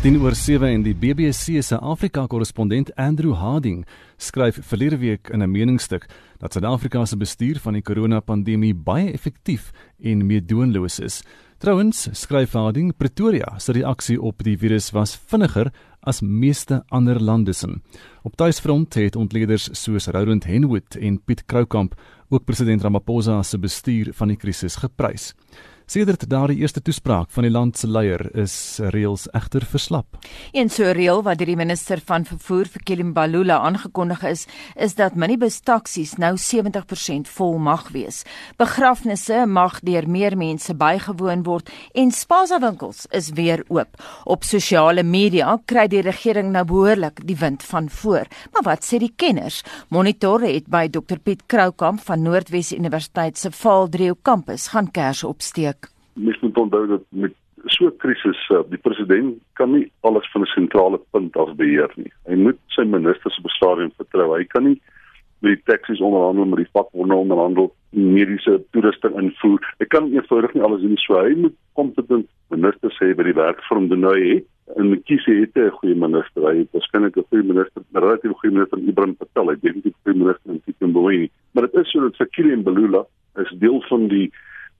[0.00, 3.82] 10 oor 7 en die BBC se Afrika-korrespondent Andrew Harding
[4.16, 6.06] skryf verlede week in 'n meningsstuk
[6.38, 9.72] dat Suid-Afrika se bestuur van die koronapandemie baie effektief
[10.02, 11.22] en meedoenloos is.
[11.58, 17.52] Trouwens, skryf Harding, Pretoria se reaksie op die virus was vinniger as meeste ander lande
[17.52, 17.68] se.
[18.22, 21.94] Op tuisfront het ontleeders soos Roland Henwood en Piet Kroukamp
[22.28, 25.34] ook president Ramaphosa se bestuur van die krisis geprys.
[25.90, 28.52] Sedert daardie eerste toespraak van die land se leier is
[28.94, 30.20] reëls egter verslap.
[30.54, 34.44] Een so reël wat deur die minister van vervoer vir Kelimbalula aangekondig is,
[34.78, 38.20] is dat minibus taksies nou 70% vol mag wees.
[38.62, 43.98] Begrafnisse mag deur meer mense bygewoon word en spaza winkels is weer oop.
[44.30, 48.30] Op sosiale media kry die regering nou behoorlik die wind van voor.
[48.54, 49.64] Maar wat sê die kenners?
[49.90, 55.79] Monitor het by Dr Piet Kroukamp van Noordwes Universiteit se Vaaldrieho kampus gaan kers opsteek
[56.14, 57.34] mens moet onthou dat met
[57.66, 61.92] so 'n krisis uh, die president kan nie alles van 'n sentrale punt af beheer
[61.96, 62.12] nie.
[62.24, 64.36] Hy moet sy ministers op stadium vertrou.
[64.36, 64.80] Hy kan nie
[65.40, 69.74] met die taxis onderhandel met die vakbonde onderhandel mediese toerusting invoer.
[69.78, 73.62] Hy kan eenvoudig nie alles doen so hy moet kompetent ministers hê by die werk
[73.68, 74.42] vir hom te nou hê.
[74.76, 76.42] En hy het 'n goeie minister.
[76.42, 79.48] Hy het waarskynlik 'n goeie minister, 'n relatief goeie minister Ibrahim Patel.
[79.50, 81.30] Hy hy het 'n goeie minister in Tito Mboweni.
[81.52, 84.30] Maar dit is so dat Sakile en Belula is deel van die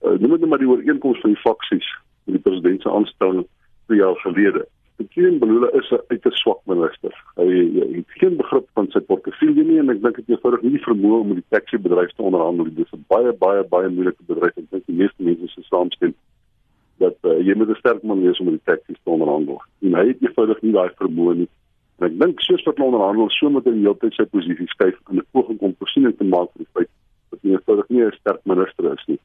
[0.03, 1.87] uh, noem dit maar die ooreenkoms van die faksies
[2.25, 3.47] met die president se aanstelling
[3.87, 4.65] 2 jaar gelede.
[5.01, 7.13] Bekien Belula is 'n uit 'n swak minister.
[7.35, 10.61] Hy, hy het geen begrip van sy portefeulje nie en ek dink dit is eenvoudig
[10.61, 12.65] nie vermoë om met die taxi bedryf te onderhandel.
[12.65, 15.61] Dit is 'n baie baie baie moeilike bedryf en ek dink die meeste mense se
[15.61, 16.13] saamstem
[16.99, 19.61] dat uh, jy moet 'n sterk man wees om met die taxi te onderhandel.
[19.81, 21.49] En hy het eenvoudig nie daai vermoë nie.
[21.97, 25.17] En ek dink soos wat hulle onderhandel, so moet hy heeltyd sy posisie skuif in
[25.17, 26.89] 'n poging om voorsiening te maak vir die feit
[27.31, 29.19] dat hy eenvoudig nie 'n sterk minister is nie.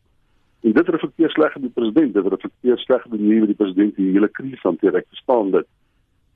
[0.60, 3.58] En dit reflekteer sleg op die president, dit reflekteer sleg op die manier hoe die
[3.58, 4.96] president die hele krisis hanteer.
[4.98, 5.68] Ek verstaan dit.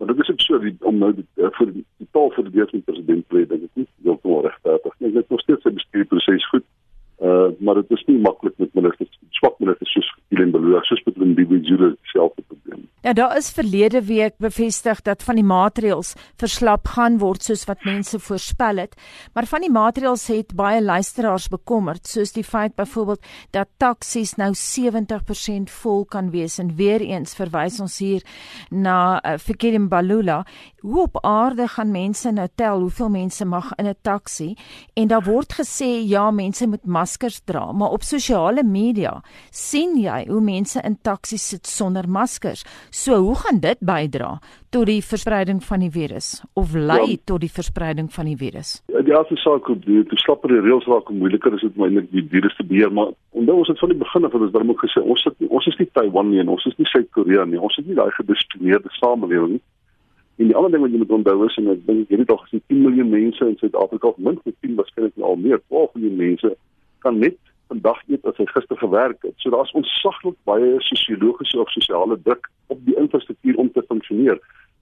[0.00, 2.46] Maar dit is ook so die, om nou die, uh, vir die, die taal vir
[2.46, 5.08] die deur van die president te dink ek nie heeltemal regverdig nie.
[5.08, 6.66] Ek dink nog steeds sy bestuurproses goed.
[7.20, 11.16] Uh maar dit is nie maklik met ministers, swak ministers soos Helen Beloor, soos met
[11.16, 12.88] Lindiwe Zulu self te probleem.
[13.00, 17.84] Ja, daar is verlede week bevestig dat van die maatreëls verslap gaan word soos wat
[17.88, 18.96] mense voorspel het,
[19.32, 23.24] maar van die maatreëls het baie luisteraars bekommerd, soos die feit byvoorbeeld
[23.56, 26.58] dat taksies nou 70% vol kan wees.
[26.60, 28.20] En weer eens verwys ons hier
[28.68, 30.42] na uh, Fikiri Mbalula,
[30.84, 34.54] hoe op aarde gaan mense nou tel hoeveel mense mag in 'n taxi?
[34.94, 40.28] En daar word gesê ja, mense moet maskers dra, maar op sosiale media sien jy
[40.28, 42.62] hoe mense in taksies sit sonder maskers.
[42.90, 44.38] So hoe gaan dit bydra
[44.70, 48.82] tot die verspreiding van die virus of lei ja, tot die verspreiding van die virus?
[48.92, 51.88] Ja, die eerste saak op die te slapper die reëls raak moeiliker is dit om
[51.88, 54.70] eintlik die virus te beheer, maar onthou ons het van die begin af ons daarom
[54.70, 57.58] ook gesê ons sit ons is nie Taiwan nie en ons is nie Suid-Korea nie.
[57.58, 59.64] Ons het nie daai gedisciplineerde samelewing nie.
[60.40, 62.62] En die ander ding wat jy moet onthou is en ek dink het al gesien
[62.72, 66.52] 10 miljoen mense in Suid-Afrika of minstens 10 waarskynlik al meer, 12 miljoen mense
[67.04, 67.38] kan net
[67.70, 69.36] vandag eet as hy gister gewerk het.
[69.38, 74.40] So daar's ontsaglik baie sosiologiese of sosiale druk op die infrastruktuur om te funksioneer.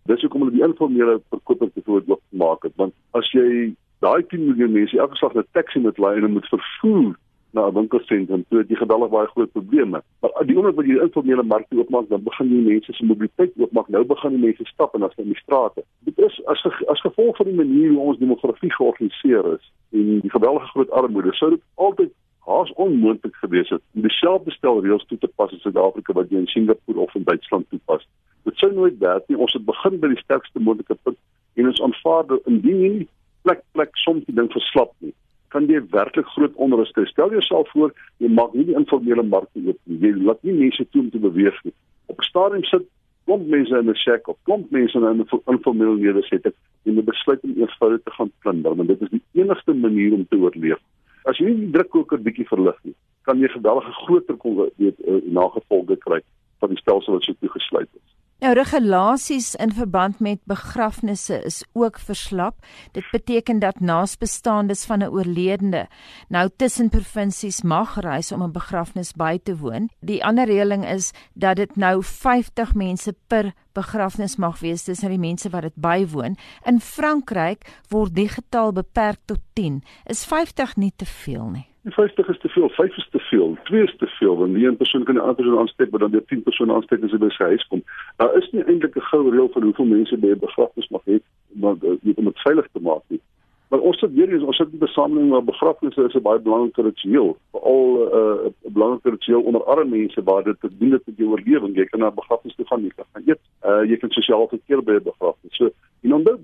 [0.08, 3.74] Dis hoekom hulle die informele verkoper te voort maak het, want as jy
[4.04, 7.16] daai 10 miljoen mense elke slag 'n taxi moet lei en moet vervoer
[7.50, 10.02] na 'n winkelsentrum, toe jy geweldig baie groot probleme.
[10.20, 13.52] Maar die oomblik wat jy die informele mark oopmaak, dan begin die mense se mobiliteit
[13.56, 13.88] oopmaak.
[13.88, 15.84] Nou begin die mense stap en as hulle in die strate.
[16.04, 20.30] Dit is as as gevolg van die manier hoe ons demografie georganiseer is en die
[20.30, 22.12] geweldige groot armoede, sou dit altyd
[22.48, 26.38] haas onmoontlik gewees het om dieselfde stel reëls toe te pas in Suid-Afrika wat jy
[26.38, 28.06] in Singapore of in Duitsland toepas.
[28.48, 29.36] Dit sou nooit werk nie.
[29.36, 31.18] Ons het begin by die sterkste moontlike punt
[31.54, 33.08] en ons aanvaar dat indien
[33.42, 35.12] plek plek soms die ding verslap nie,
[35.54, 37.06] kan jy werklik groot onrus kry.
[37.06, 39.98] Stel jouself voor jy maak nie die informele mark oop nie.
[40.04, 41.74] Jy laat nie mense toe om te beweeg nie.
[42.06, 42.86] Op 'n stadium sit
[43.24, 46.54] klomp mense in 'n shack of klomp mense in 'n informele nedersetting
[46.84, 50.26] en hulle besluit om eenvoudig te gaan plunder, want dit is die enigste manier om
[50.28, 50.80] te oorleef
[51.28, 52.94] as jy die drukkoker bietjie verlig nie,
[53.28, 56.20] kan jy geweldige groter kon weet uh, nagevolge kry
[56.62, 58.06] van die stelsel wat so toegesluit is.
[58.38, 62.54] Nou regulasies in verband met begrafnisse is ook verslap.
[62.92, 65.88] Dit beteken dat naasbestaandes van 'n oorledene
[66.28, 69.90] nou tussen provinsies mag reis om 'n begrafnis by te woon.
[70.00, 75.18] Die ander reëling is dat dit nou 50 mense per begrafnis mag wees tussen die
[75.18, 76.36] mense wat dit bywoon.
[76.66, 79.82] In Frankryk word die getal beperk tot 10.
[80.06, 81.66] Is 50 nie te veel nie?
[81.90, 84.76] 50 is te veel, 5 is te veel, 2 is te veel, want die een
[84.76, 87.30] persoon kan die ander persoon aansteek, maar dan weer 10 persone aansteek as hy by
[87.32, 87.82] sy huis kom.
[88.16, 91.18] Daar is nie eintlik 'n goue reël van hoeveel mense by 'n begrafnis mag hê,
[91.52, 93.20] maar uh, om dit veilig te maak nie.
[93.68, 96.40] Maar ons sit weer eens ons sit in 'n samelewing waar begrafnisse is 'n baie
[96.40, 97.84] belangrike ritueel, veral
[98.18, 101.76] uh, 'n belangrike ritueel onder arme mense waar dit te doen het met jou oorlewing.
[101.76, 104.82] Jy kan na begrafnisse toe gaan, jy kan gaan eet, uh, jy kan sosiaal verkeer
[104.82, 105.56] by 'n begrafnis.
[105.56, 105.70] So,
[106.02, 106.38] en dan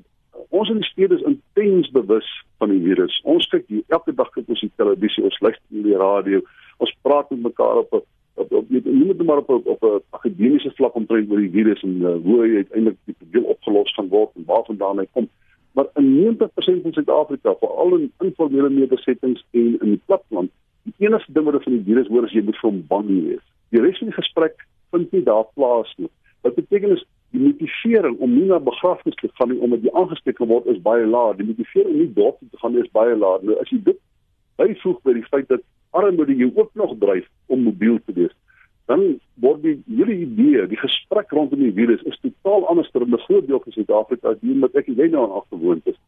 [0.48, 3.20] ons in die stede is intens bewus van die virus.
[3.24, 6.40] Ons kyk hier elke dag kyk ons die televisie, ons luister na die radio,
[6.76, 8.02] ons praat met mekaar op 'n
[8.34, 12.14] op op net maar op op 'n akademiese vlak omtrent oor die virus en uh,
[12.22, 15.28] hoe hy uiteindelik die probleem opgelos gaan word en waar vandaan hy kom
[15.74, 20.50] maar in 90% van Suid-Afrika, veral in informele nedersettings en in die platteland,
[20.82, 23.42] die enigste ding wat van die virus hoor is jy moet van bang wees.
[23.74, 26.10] Die res van die gesprek vind nie daar plaas nie.
[26.46, 27.02] Wat beteken is
[27.34, 31.06] die motivering om nie na begrafnisse te gaan nie omdat jy aangesteek word is baie
[31.06, 31.40] laag.
[31.40, 33.42] Die motivering om nie dorp toe te gaan is baie laag.
[33.42, 33.98] Nou as jy dit
[34.60, 38.34] byvoeg by die feit dat armoede jou ook nog dryf om mobiel te wees,
[38.86, 43.24] dan word die hele idee, die gesprek rondom die virus is totaal anders ter 'n
[43.26, 45.98] groot deel van Suid-Afrika as die wat ek en jy nou aan afgewoond is.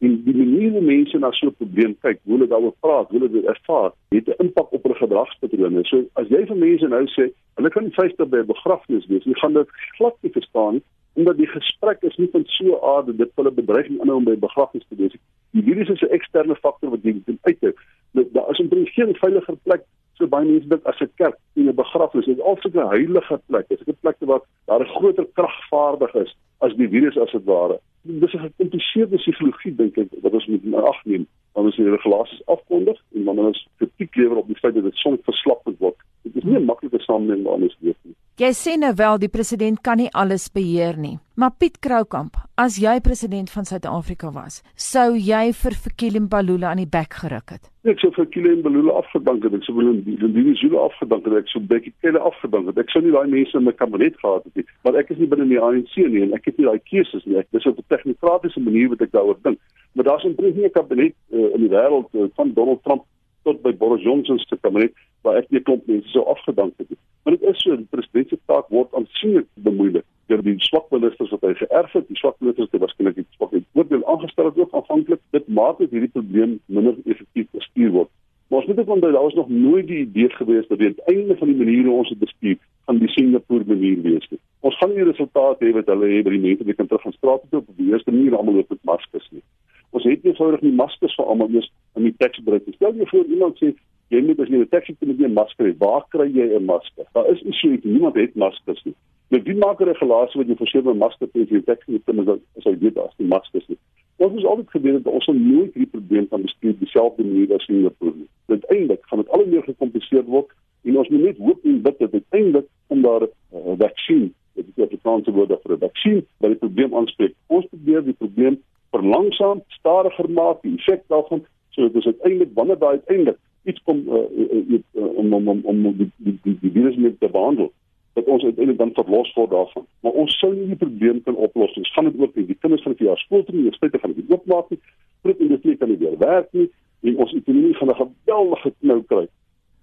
[0.00, 3.18] En die manier hoe mense na so 'n probleem kyk, hoe hulle daaroor praat, hoe
[3.18, 5.84] hulle dit ervaar, het 'n impak op hulle gedragspatrone.
[5.84, 9.24] So as jy vir mense nou sê, hulle kan nie vyftig by 'n begrafnis wees
[9.24, 10.82] nie, gaan dit glad nie verstaan nie
[11.16, 14.84] omdat die gesprek is nie van so aard dit hulle bedreiging inhou om by begrafnis
[14.88, 15.14] te wees.
[15.56, 17.78] Die virus is 'n eksterne faktor wat jy moet uitkyk.
[18.12, 19.82] Daar is 'n geen veiliger plek
[20.18, 23.68] so baie mense dink as 'n kerk en 'n begrafnis is altyd 'n heilige plek.
[23.68, 27.44] Dit is 'n plek waar daar 'n groter kragvaardig is as die virus as dit
[27.44, 27.80] ware.
[28.02, 32.46] Dis 'n gekompliseerde psigologie dink ek wat ons moet ag neem wanneer ons die regulasies
[32.46, 35.96] afkondig en wanneer ons kritiek lewer op die feit dat dit soms verslap word.
[36.22, 38.14] Dit is nie 'n maklike samelewing waarin ons leef nie.
[38.36, 41.14] Jy sê nou wel die president kan nie alles beheer nie.
[41.40, 46.82] Maar Piet Kroukamp, as jy president van Suid-Afrika was, sou jy vir Fikile Mbalula aan
[46.82, 47.70] die bek geruk het.
[47.88, 51.38] Ek sou vir Fikile Mbalula afgedank het, ek sou wil in die Zulu afgedank het,
[51.40, 52.84] ek sou Bekkie Cele afgedank het.
[52.84, 55.32] Ek sou nie daai mense in my kabinet gehad het nie, maar ek is nie
[55.32, 57.40] binne die ANC nie en ek het nie daai keuses nie.
[57.40, 59.56] Ek dis op 'n tegnokratiese manier wat ek daaroor dink.
[59.96, 63.08] Maar daar's 'n 'n kabinet uh, in die wêreld uh, van Donald Trump
[63.46, 64.94] tot by Boris Johnson se kabinet
[65.26, 66.98] waar ek nie klomp mense sou afgedank het.
[67.24, 71.32] Maar dit is so die president se taak word aansienlik bemoeilik deur die swak ministers
[71.34, 72.06] wat hy geërf het.
[72.10, 75.22] Die swak ministers het waarskynlik iets swak oordeel aangestel het ook aanvanklik.
[75.36, 78.12] Dit maak dat hierdie probleem minder effektief bestuur word.
[78.48, 81.36] Maar ons moet ook onthou daar was nog nooit die idee gewees dat die einde
[81.36, 84.38] van die manier hoe ons dit bestuur gaan die Singapore manier wees nie.
[84.60, 87.02] Ons gaan nie die resultate hê wat hulle hê by die mense wat kan terug
[87.02, 89.42] gaan straat toe op die eerste manier almal loop met maskers nie.
[89.90, 92.66] Ons het nie eenvoudig nie maskers vir almal eers in die taxi-break.
[92.74, 93.74] Stel jy voor iemand sê
[94.14, 95.74] jy moet as jy 'n taxi moet 'n masker hê.
[95.78, 97.04] Waar kry jy 'n masker?
[97.14, 98.94] Daar is nie so iets niemand het maskers nie.
[99.30, 102.18] Met wie maak 'n regulasie wat jy vir sewe maskers het jy taxi moet kom
[102.20, 103.78] as jy weet daar's nie maskers nie.
[104.16, 107.82] Ons is altyd geweet dat ons nooit hierdie probleem kan bestuur dieselfde manier as in
[107.82, 108.28] die probleem.
[108.46, 110.50] Dit eintlik gaan dit al hoe meer gekompliseer word
[110.84, 114.64] en ons moet net hoop en bid dat uiteindelik om daar 'n uh, vaksin dit
[114.74, 117.34] is die Franse woord vir 'n vaksin wat die probleem aanspreek.
[117.46, 118.62] Ons probeer die probleem
[118.96, 121.44] verlangsaam, stadiger maak, die effek daarvan
[121.76, 123.38] sodat dit uiteindelik wanneer daai uiteindelik
[123.68, 127.18] iets kom uh, uh, uh, om om om om die die die, die virus mee
[127.18, 127.72] te behandel
[128.16, 129.84] dat ons uiteindelik dan verlos word daarvan.
[130.00, 131.82] Maar ons sou nie die probleem kan oplos nie.
[131.84, 132.46] Ons gaan dit ook nie.
[132.48, 134.78] Die kinders van die jaar skool toe nie, die spite gaan dit oopmaak nie.
[135.26, 136.70] Groot industrie kan nie weer werk nie
[137.04, 139.26] en ons ekonomie gaan 'n geweldige knou kry.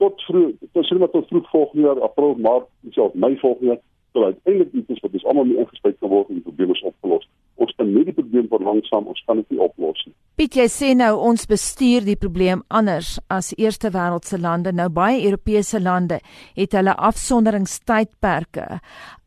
[0.01, 3.81] Tot vroeg, tot sien maar tot vroeg volgende jaar, April, Maart, selfs Mei volgende jaar,
[4.11, 7.27] sal uiteindelik iets wat ons almal mee ingespuit kan word en die probleem is opgelos
[7.61, 10.13] ons kan nie die probleem verlangsaam ons kan dit nie oplos nie.
[10.39, 14.73] Piet jy sê nou ons bestuur die probleem anders as eerste wêreldse lande.
[14.73, 16.17] Nou baie Europese lande
[16.57, 18.79] het hulle afsonderingstydperke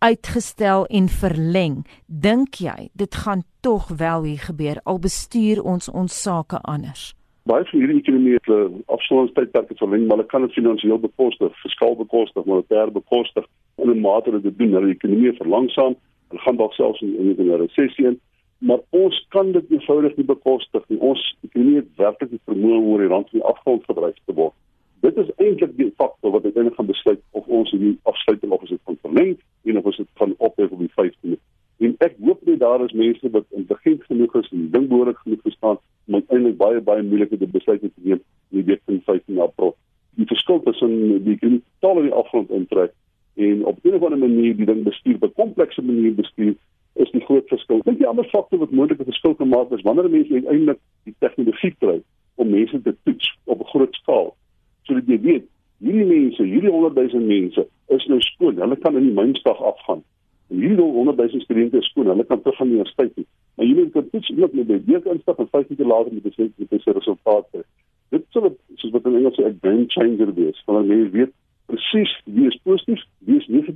[0.02, 1.84] uitgestel en verleng.
[2.06, 7.12] Dink jy dit gaan tog wel hier gebeur al bestuur ons ons sake anders?
[7.46, 11.94] Baie van hierdie ekonomieë het hulle afsonderingstydperke verleng, maar hulle kan dit finansiëel bekostig, fiskaal
[12.00, 13.46] bekostig, monetêr bekostig
[13.78, 15.94] in 'n mate dat dit doen hulle ekonomie verlangsaam
[16.28, 18.20] Hulle gaan dalk selfs in in 'n resessie in,
[18.58, 20.98] maar ons kan dit eenvoudig nie bekostig nie.
[20.98, 24.34] Ons ekonomie het werklik die vermoë om oor die rand van die afgrond gedryf te
[24.34, 24.54] word.
[25.00, 28.70] Dit is eintlik die faktor wat uiteindelik gaan besluit of ons hierdie afsluiting of ons
[28.70, 31.38] dit kan verleng en of ons dit gaan ophef op die 15de.
[31.78, 35.42] En ek hoop net daar is mense wat intelligent genoeg is en ding behoorlik genoeg
[35.42, 39.76] verstaan om uiteindelik baie baie moeilike besluite te neem in die week van 15 April.
[40.16, 42.94] Die verskil tussen die ekonomie totaal in die afgrond intrek
[43.36, 46.54] en op 'n of ander manier die ding bestuur 'n komplekse manier bestuur
[46.92, 47.80] is die groot verskil.
[47.84, 51.14] Dink jy ander faktor wat moontlik 'n verskil kan maak is wanneer mense uiteindelik die
[51.18, 52.02] tegnologie kry
[52.34, 54.34] om mense te toets op 'n groot skaal.
[54.82, 55.44] Sodat jy weet,
[55.78, 58.56] hierdie mense, hierdie 100 000 mense is nou skoon.
[58.56, 60.02] Hulle kan in die mynstag afgaan.
[60.48, 62.06] En hierdie 100 000 studente is skoon.
[62.06, 63.24] Hulle kan terug aan die universiteit toe.
[63.54, 66.52] Maar hierdie kan toets iemand met 'n week instap en 5 minute later met 'n
[66.56, 67.62] met 'n resultaat kry.
[68.08, 70.62] Dit sou soos wat in Engels 'n game changer wees.
[70.66, 71.32] Wanneer mense weet
[71.66, 73.02] presies wie is positief,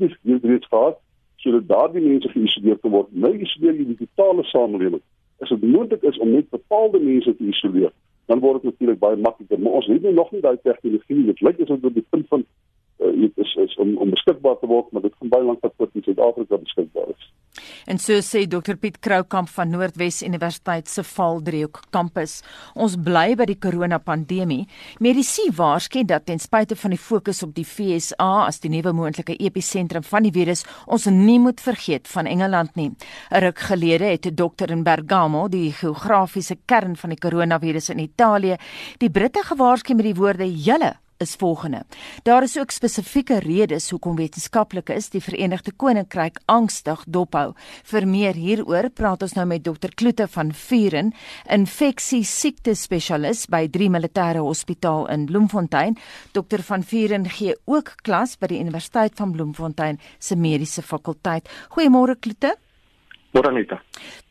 [0.01, 0.99] wie is reeds gehad,
[1.37, 3.09] sodat daardie mense geïsoleer kan word.
[3.13, 5.03] Nou isoleer jy die totale samelewing
[5.41, 7.93] as dit moontlik is om net bepaalde mense te isoleer,
[8.29, 9.61] dan word dit natuurlik baie makliker.
[9.61, 11.25] Maar ons het nog nie daai tegnologie.
[11.31, 12.45] Dit lyk asof dit op die punt van
[13.01, 16.05] uh, is, is om om beskikbaar te word, maar dit gaan baie lank tot in
[16.05, 17.30] Suid-Afrika beskikbaar is.
[17.87, 22.41] En so sê Dr Piet Kroukamp van Noordwes Universiteit se Valdriehoek kampus.
[22.75, 24.67] Ons bly by die koronapandemie.
[25.01, 29.37] Medisy waarsku dat ten spyte van die fokus op die FSA as die nuwe moontlike
[29.39, 32.91] episentrum van die virus, ons nie moet vergeet van Engeland nie.
[33.31, 37.99] 'n Ruk gelede het 'n dokter in Bergamo, die geografiese kern van die koronavirus in
[37.99, 38.57] Italië,
[38.99, 41.83] die Britte gewaarsku met die woorde: "Julle is volgende.
[42.23, 47.53] Daar is ook spesifieke redes hoekom wetenskaplike is die Verenigde Koninkryk angstig dophou.
[47.85, 51.13] Vir meer hieroor praat ons nou met Dr Kloete van Vuren,
[51.45, 55.99] infeksie siekte spesialis by Drie Militêre Hospitaal in Bloemfontein.
[56.33, 61.49] Dr van Vuren gee ook klas by die Universiteit van Bloemfontein se mediese fakulteit.
[61.77, 62.57] Goeiemôre Kloete.
[63.31, 63.81] Moranita.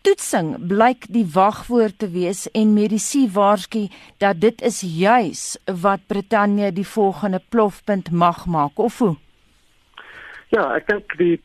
[0.04, 3.88] Toetsing blyk die wagwoord te wees en medisy waarsku
[4.20, 5.44] dat dit is juis
[5.82, 9.16] wat Brittanje die volgende plofpunt mag maak of hoe?
[10.52, 11.38] Ja, ek dink die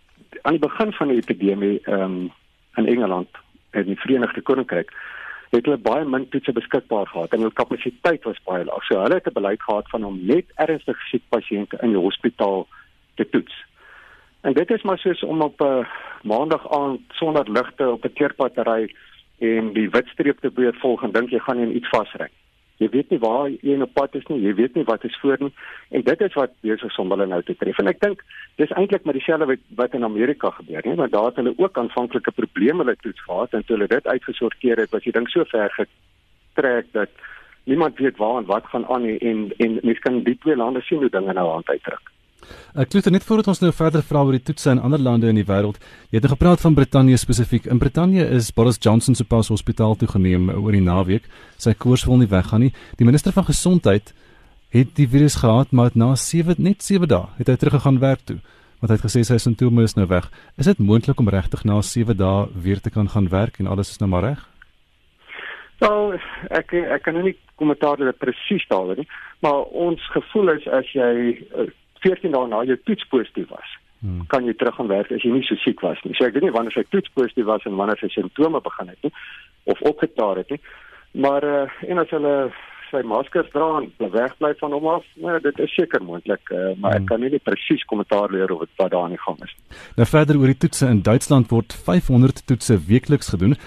[0.42, 2.32] aan die begin van die epidemie um,
[2.76, 3.30] in Engeland
[3.70, 4.90] en die Verenigde Koninkryk
[5.54, 8.82] het hulle baie min toetse beskikbaar gehad en hulle kapasiteit was baie laag.
[8.88, 12.66] So hulle het 'n beleid gehad van om net ernstig siek pasiënte in die hospitaal
[13.14, 13.54] te toets.
[14.44, 15.86] En dit is maar soos om op 'n uh,
[16.22, 18.94] maandag aand sonder ligte op 'n teerpad te ry
[19.38, 22.28] en die witstreep te beurt volg en dink jy gaan in iets vasry.
[22.76, 25.36] Jy weet nie waar jy op pad is nie, jy weet nie wat is voor
[25.40, 25.52] nie
[25.90, 27.78] en dit is wat besig is om hulle nou te tref.
[27.78, 28.24] En ek dink
[28.56, 30.94] dis eintlik met dieselfde wat, wat in Amerika gebeur, nie?
[30.94, 34.76] Want daar het hulle ook aanvanklike probleme met toets gehad en toe hulle dit uitgesorteer
[34.76, 37.08] het, was die ding so ver getrek dat
[37.64, 40.80] niemand weet waar en wat gaan aan nie en en mense kan die twee lande
[40.80, 42.13] sien hoe dinge nou aan uitdruk.
[42.74, 45.38] Ek glo net voordat ons nou verder vra oor die toetse in ander lande in
[45.38, 45.78] die wêreld.
[46.10, 47.66] Jy het nou gepraat van Brittanje spesifiek.
[47.70, 51.28] In Brittanje is Boris Johnson se pas hospitaal toe geneem oor die naweek.
[51.56, 52.72] Sy koors wil nie weggaan nie.
[52.98, 54.14] Die minister van gesondheid
[54.74, 58.40] het die virus gehad, maar na 7 net 7 dae het hy teruggegaan werk toe.
[58.80, 60.26] Want hy het gesê sy simptome is nou weg.
[60.58, 63.94] Is dit moontlik om regtig na 7 dae weer te kan gaan werk en alles
[63.94, 64.42] is nou maar reg?
[65.82, 66.18] Nou,
[66.54, 69.06] ek ek kan nou nie kommentaar dit presies daal nie,
[69.42, 71.66] maar ons gevoel is as jy uh,
[72.04, 73.72] 14 dae na jou toets positief was,
[74.04, 74.26] hmm.
[74.32, 76.14] kan jy terug gaan werk as jy nie so siek was nie.
[76.18, 79.08] So ek weet nie wanneer sy toets positief was en wanneer sy simptome begin het
[79.08, 79.14] nie
[79.72, 80.60] of opgetaar het nie.
[81.24, 82.34] Maar uh, en as hulle
[82.90, 86.98] sy maskers dra en wegbly van hom af, nou dit is seker moontlik, uh, maar
[86.98, 87.00] hmm.
[87.00, 89.54] ek kan nie presies kommentaar leer oor wat daar aan die gang is.
[89.98, 93.58] Nou verder oor die toetse in Duitsland word 500 toetse weekliks gedoen.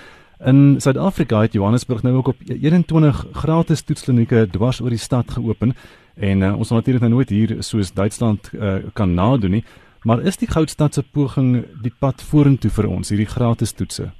[0.46, 5.74] In Suid-Afrika het Johannesburg nou ook op 21 gratis toetsklinieke dwars oor die stad geopen
[6.13, 9.63] en uh, ons sal natuurlik nou nooit hier soos Duitsland uh, kan nadoen nie,
[10.06, 14.12] maar is die Goudstad se poging die pad vorentoe vir ons hierdie gratis toetse?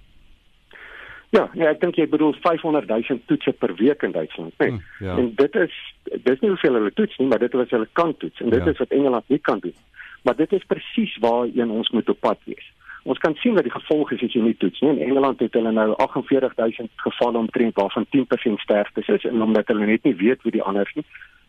[1.30, 4.74] Ja, ja, ek dink jy bedoel 500 000 toetse per week in Duitsland, nee.
[4.74, 5.20] Hmm, ja.
[5.22, 5.78] En dit is
[6.26, 8.66] dis nie hoeveel hulle toets nie, maar dit is wat hulle kan toets en dit
[8.66, 8.74] ja.
[8.74, 9.78] is wat Engeland nie kan doen.
[10.26, 12.74] Maar dit is presies waar een ons moet op pad wees
[13.04, 14.90] ons kan sien wat die gevolge is as jy nie toets nie.
[14.90, 19.86] In Engeland het hulle nou 48000 gevalle omtrent waarvan 10% sterftes is en omdat hulle
[19.86, 21.06] net nie weet wie die ander is nie.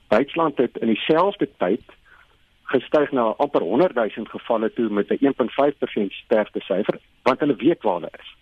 [0.09, 1.85] Duitsland het in dieselfde tyd
[2.69, 7.95] gestyg na amper 100000 gevalle toe met 'n 1.5% sterfte syfer want hulle weet waar
[7.95, 8.35] hulle is.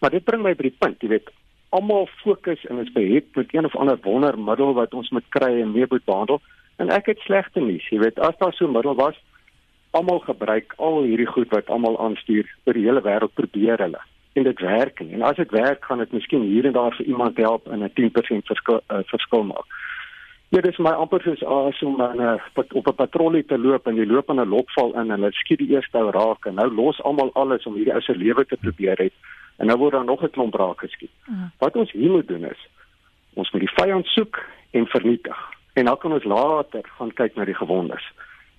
[0.00, 1.30] Maar dit bring my by die punt, jy weet,
[1.68, 5.72] almal fokus en is beheer met een of ander wondermiddel wat ons moet kry en
[5.72, 6.40] mee moet behandel
[6.76, 9.16] en ek het slegte nuus, jy weet, as daar so 'n middel was
[9.98, 14.02] almal gebruik al hierdie goed wat almal aanstuur oor die hele wêreld probeer hulle
[14.36, 15.14] en dit werk nie.
[15.16, 17.92] En as dit werk, gaan dit miskien hier en daar vir iemand help en 'n
[17.94, 19.68] 10% verskil uh, verskil maak.
[20.48, 22.40] Ja, dit is my amper soos as om aan 'n
[22.72, 25.58] op 'n patrollie te loop en jy loop aan 'n lokval in en hulle skiet
[25.58, 28.56] die eerste ou raak en nou los almal alles om hierdie ou se lewe te
[28.56, 29.12] probeer het
[29.56, 31.10] en nou word daar nog 'n klomp raak geskiet.
[31.28, 31.34] Uh.
[31.58, 32.68] Wat ons hier moet doen is
[33.34, 35.38] ons moet die vyand soek en vernietig.
[35.72, 38.12] En dan kan ons later gaan kyk na die gewondes.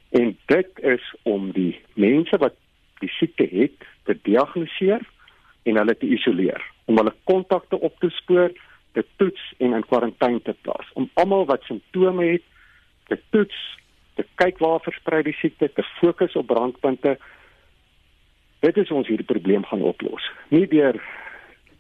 [0.10, 2.56] En dit is om die mense wat
[3.00, 5.04] die siekte het te diagnoseer
[5.68, 8.54] en hulle te isoleer, om hulle kontakte op te spoor,
[8.96, 10.92] te toets en in kwarantyne te plaas.
[10.94, 12.46] Om almal wat simptome het
[13.12, 13.58] te toets,
[14.16, 17.18] te kyk waar versprei die siekte, te fokus op brandpunte.
[18.66, 20.24] Dit is ons hierdie probleem gaan oplos.
[20.50, 20.98] Nie deur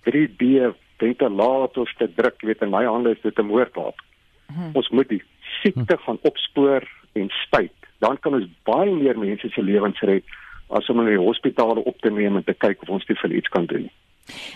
[0.05, 4.05] 3D ventilators te druk, weet in my hande is dit 'n moordwapen.
[4.47, 4.71] Hmm.
[4.73, 5.23] Ons moet die
[5.61, 10.23] siekte gaan opspoor en spuit dan kan ons baie meer mense se lewens red
[10.69, 13.37] as om in die hospitale op te neem en te kyk of ons dit vir
[13.39, 13.89] iets kan doen.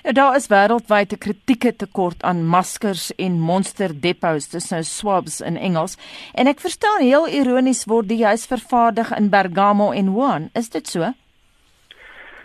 [0.04, 5.42] Ja, daar is wêreldwyd 'n kritieke tekort aan maskers en monster depots, dis nou swabs
[5.42, 5.98] in Engels.
[6.34, 10.50] En ek verstaan heel ironies word die huis vervaardig in Bergamo en Wuhan.
[10.54, 11.14] Is dit so?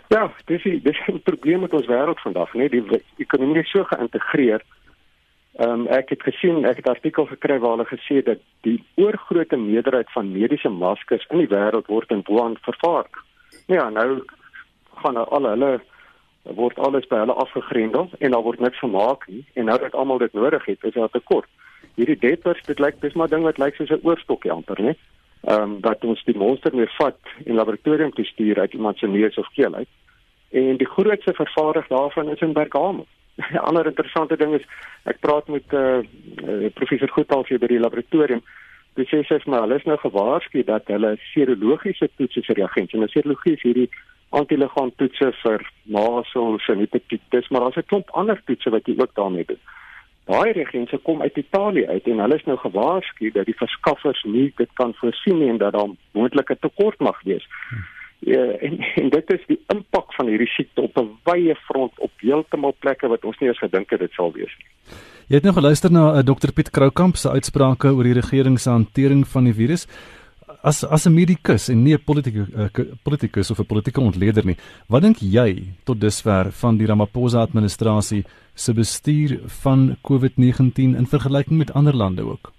[0.07, 2.69] Ja, dis die dis 'n probleem met ons wêreld vandag, né?
[2.69, 2.83] Die
[3.17, 4.61] ekonomie is so geïntegreer.
[5.57, 9.57] Ehm um, ek het gesien, ek het artikel gekry waar hulle gesê dat die oorgrootste
[9.57, 13.23] meerderheid van mediese maskers in die wêreld word in Wuhan vervaardig.
[13.65, 14.21] Ja, nou
[15.01, 15.71] gaan al hulle
[16.59, 20.21] word alles by hulle afgegrendel en daar word niks gemaak nie en nou dat almal
[20.21, 21.49] dit nodig het, is daar tekort.
[21.95, 24.93] Hierdie debtors, dit lyk dis maar ding wat lyk soos 'n oorstokkie amper, né?
[25.49, 29.07] Ehm um, dat ons die monster weer vat en laboratorium toe stuur uit iemand se
[29.07, 29.89] neus of keel uit.
[30.51, 33.05] En die grootste vervaardig daarvan is in Bergamo.
[33.37, 34.65] 'n Ander interessante ding is
[35.05, 36.01] ek praat met uh,
[36.43, 38.41] uh professor Goethals hier by die laboratorium.
[38.97, 43.09] Dis sê sy maar hulle is nou gewaarsku dat hulle serologiese toetse vir reagens en
[43.13, 43.89] serologie is hierdie
[44.29, 49.13] antiliggaam toetse vir measles en hepatitis, maar daar's 'n klomp ander toetse wat jy ook
[49.15, 49.61] daarmee doen.
[50.25, 54.51] Daai reagense kom uit Italië uit en hulle is nou gewaarsku dat die verskaffers nie
[54.57, 57.45] dit kan voorsien nie en dat daar moontlike tekort mag wees.
[58.19, 62.11] Ja, en, en dit is die impak van hierdie siekte op 'n wye front op
[62.19, 64.97] heeltemal plekke wat ons nie eens gedink het dit sal wees nie.
[65.27, 68.59] Jy het nou geluister na uh, eh, Dr Piet Kroukamp se uitsprake oor die regering
[68.59, 69.87] se hantering van die virus
[70.63, 72.69] as as 'n medikus en nie 'n politieke uh,
[73.03, 74.57] politikus of 'n politieke ontleder nie.
[74.87, 78.23] Wat dink jy tot dusver van die Ramaphosa administrasie
[78.55, 82.51] se bestuur van COVID-19 in vergelyking met ander lande ook?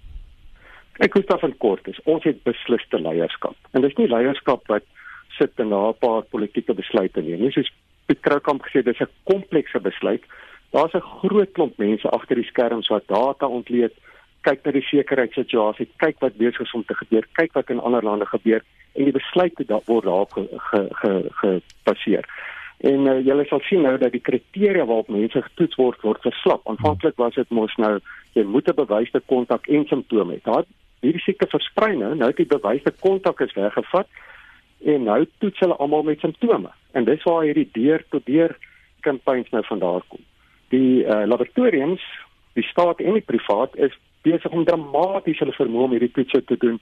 [0.99, 3.55] Ek hoor daarvan kort is ons het besliste leierskap.
[3.71, 4.83] En dis nie leierskap wat
[5.39, 7.51] sit en na 'n paar politieke besluite neem nie.
[7.51, 7.71] Soos
[8.05, 10.23] Piet Kroukamp gesê, dis 'n komplekse besluit.
[10.71, 13.93] Daar's 'n groot klomp mense agter die skerms wat data ontleed
[14.41, 18.03] kyk na die sekuriteitssituasie, kyk wat besig is om te gebeur, kyk wat in ander
[18.03, 18.63] lande gebeur
[18.95, 22.23] en die besluite daar word daarop gebaseer.
[22.23, 26.03] Ge, ge, en uh, julle sal sien nou dat die kriteria waarop mense getoets word
[26.07, 26.63] word verslap.
[26.71, 27.97] Aanvanklik was dit mos nou
[28.37, 30.39] jy moet 'n bewyse kontak en simptome hê.
[30.43, 30.63] Daar
[31.01, 34.07] hierdie siekte versprei nou, nou het die bewyse kontak is weggevat
[34.85, 36.69] en nou toets hulle almal met simptome.
[36.91, 38.57] En dis waar hierdie deur tot deur
[38.99, 40.21] kampanje nou vandaan kom.
[40.69, 42.03] Die uh, laboratoriums,
[42.53, 46.57] die staat en die privaat is besig om dramaties hulle vermoë om hierdie toetse te
[46.59, 46.79] doen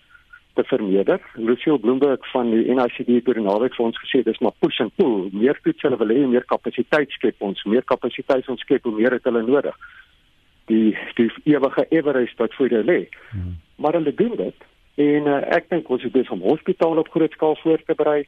[0.57, 1.21] te vermeerder.
[1.35, 4.79] Lucille Bloomberg van die NICD het oor 'n naweek vir ons gesê dis maar push
[4.81, 5.29] and pull.
[5.31, 9.12] Meer toetse hulle wil hê, meer kapasiteit skep ons, meer kapasiteit ons skep, hoe meer
[9.12, 9.75] het hulle nodig.
[10.65, 13.07] Die die ewige Everest wat voor hulle lê.
[13.29, 13.57] Hmm.
[13.75, 14.55] Maar hulle doen dit
[14.97, 18.21] en uh, ek dink ons het besig om hospitale op groot skaal voor te berei.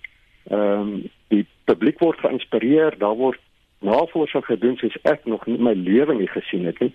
[0.50, 0.92] Ehm um,
[1.30, 3.42] die publiek word geïnspireer, daar word
[3.86, 6.94] navorsing gedoen soos ek nog nie my lewe nie gesien het nie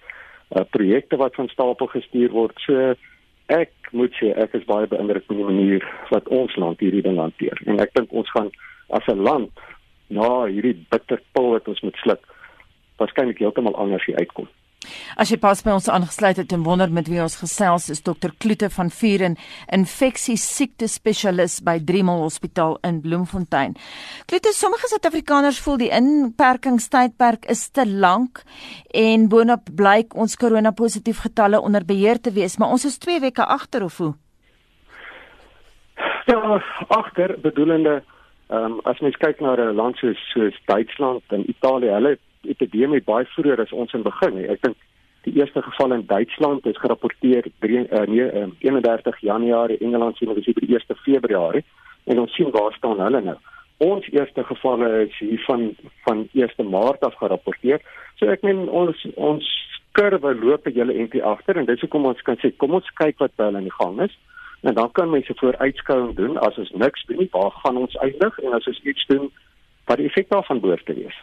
[0.54, 2.58] uh, projekte wat van stapel gestuur word.
[2.66, 2.94] So
[3.52, 7.18] ek moet sê ek is baie beïndruk met die manier wat ons land hierdie ding
[7.20, 7.60] hanteer.
[7.66, 8.50] En ek dink ons gaan
[8.90, 9.52] as 'n land
[10.08, 12.22] na hierdie bitter pil wat ons moet sluk,
[12.98, 14.48] waarskynlik heeltemal anders uitkom.
[15.16, 18.32] As jy pas by ons aangesluit het en wonder met wie ons gesels is Dr
[18.38, 19.36] Kloete van Vuren,
[19.72, 23.76] infeksie siekte spesialis by Driemal Hospitaal in Bloemfontein.
[24.26, 28.42] Kloete, sommige Suid-Afrikaners voel die inperkingstydperk is te lank
[28.94, 33.20] en boonop blyk ons korona positief getalle onder beheer te wees, maar ons is 2
[33.20, 34.14] weke agter of hoe?
[36.26, 38.02] Ja, agter bedoelende
[38.48, 43.02] ehm um, as mens kyk na 'n land soos soos Duitsland en Italië, hulle epidemie
[43.04, 44.50] baie vroeër as ons in begin het.
[44.56, 44.76] Ek dink
[45.24, 50.28] die eerste geval in Duitsland is gerapporteer 3 uh, nee, uh, 31 Januarie, Engeland sien
[50.28, 51.64] ons die 1 Februarie
[52.04, 53.36] en ons sien waar staan hulle nou.
[53.84, 55.70] Ons eerste gevalle is hier van
[56.04, 57.80] van 1 Maart af gerapporteer.
[58.20, 59.48] So ek meen ons ons
[59.96, 63.34] kurwe loop julle NT agter en dis hoekom ons kan sê kom ons kyk wat
[63.38, 64.14] by hulle in die gang is.
[64.64, 68.38] En dan kan mense vooruitskouing doen as ons niks doen nie, waar gaan ons eindig
[68.40, 69.28] en as ons iets doen
[69.88, 71.18] wat die effek daarvan behoort te wees.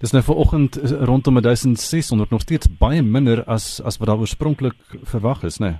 [0.00, 0.76] Dis nou vanoggend
[1.10, 5.66] rondom 1600 nog steeds baie minder as as wat daar oorspronklik verwag is, né?
[5.66, 5.78] Nee?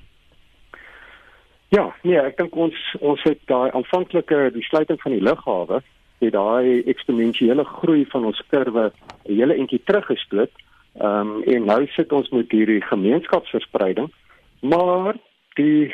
[1.68, 5.80] Ja, nee, ek dink ons ons het daai aanvanklike die sluiting van die lughawe
[6.22, 8.92] het daai eksponensiële groei van ons kurwe
[9.26, 10.52] 'n hele entjie teruggestoot.
[11.00, 14.12] Ehm um, en nou sit ons met hierdie gemeenskapsverspreiding,
[14.60, 15.16] maar
[15.54, 15.92] die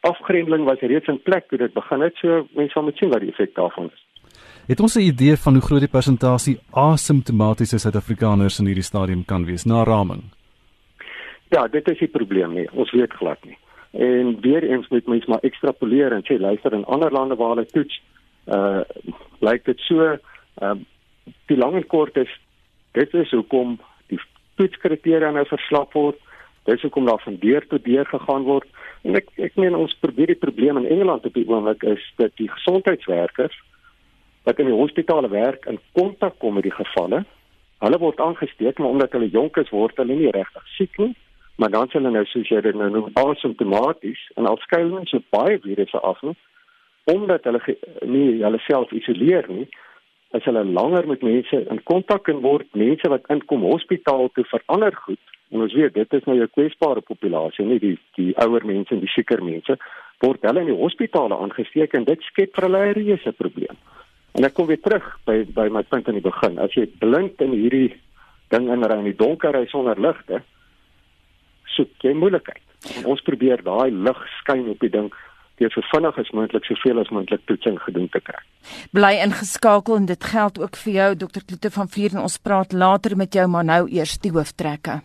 [0.00, 3.20] afgrendeling was reeds in plek toe dit begin het, so mense sal moet sien wat
[3.20, 4.00] die effek daarvan is.
[4.66, 9.44] Het ons 'n idee van hoe groot die persentasie asymptomatiese Suid-Afrikaners in hierdie stadium kan
[9.44, 10.22] wees na raming?
[11.48, 12.68] Ja, dit is die probleem nie.
[12.72, 13.58] Ons weet glad nie.
[13.90, 17.66] En weer eens moet mens maar ekstrapoleer en sê luister in ander lande waar hulle
[17.66, 18.02] toets,
[18.46, 18.80] uh
[19.40, 20.16] lyk dit so,
[20.62, 20.74] uh
[21.46, 22.40] die lang en kort is
[22.92, 24.20] dit is hoekom die
[24.54, 26.16] toetskriteria nou verslap word.
[26.64, 28.68] Dit is hoekom daar van deur tot deur gegaan word.
[29.02, 32.30] En ek ek meen ons probeer die probleem in Engeland op die oomblik is dat
[32.36, 33.58] die gesondheidswerkers
[34.44, 37.24] wat in die hospitale werk in kontak kom met die gevalle.
[37.78, 41.14] Hulle word aangesteek maar omdat hulle jonk is word hulle nie regtig siek nie,
[41.56, 45.06] maar dan sal hulle nou soos jy dit nou noem asymptomaties en al skuil hulle
[45.10, 46.36] so baie virusse af nie
[47.04, 47.60] omdat hulle
[48.06, 49.66] nie hulle self isoleer nie
[50.36, 54.94] as hulle langer met mense in kontak kan word, mense wat inkom hospitaal toe verander
[55.04, 55.20] goed.
[55.52, 59.00] En ons weet dit is nou 'n kwesbare populasie, nie die die ouer mense en
[59.00, 59.76] die sieker mense
[60.20, 63.76] word hulle in die hospitale aangesteek en dit skep vir hulle 'n reuse probleem.
[64.32, 66.58] En ek kom weer terug by by my punt aan die begin.
[66.62, 67.90] As jy blind in hierdie
[68.52, 70.40] ding inry in die donker ry sonder ligte,
[71.76, 72.64] soek jy moeilikheid.
[72.98, 75.12] En ons probeer daai lig skyn op die ding
[75.60, 78.40] deur so vinnig as moontlik soveel as moontlik toetsing gedoen te kry.
[78.96, 81.44] Bly ingeskakel en dit geld ook vir jou Dr.
[81.46, 85.02] Kloete van Vier en ons praat later met jou maar nou eers die hooftrekke.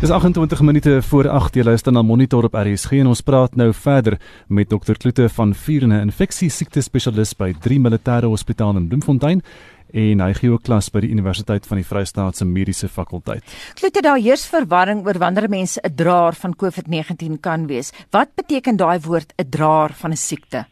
[0.00, 3.66] Dis 28 minute voor 8 jy luister na Monitor op RSG en ons praat nou
[3.76, 4.14] verder
[4.48, 4.96] met Dr.
[4.96, 9.42] Kloete van Vier, 'n infeksie siekte spesialist by 3 Militêre Hospitaal in Bloemfontein
[9.92, 13.44] en hy gee ook klas by die Universiteit van die Vrystaat se Mediese Fakulteit.
[13.74, 17.92] Klote daar heers verwarring oor wanneer mense 'n draer van COVID-19 kan wees.
[18.10, 20.64] Wat beteken daai woord 'n draer van 'n siekte?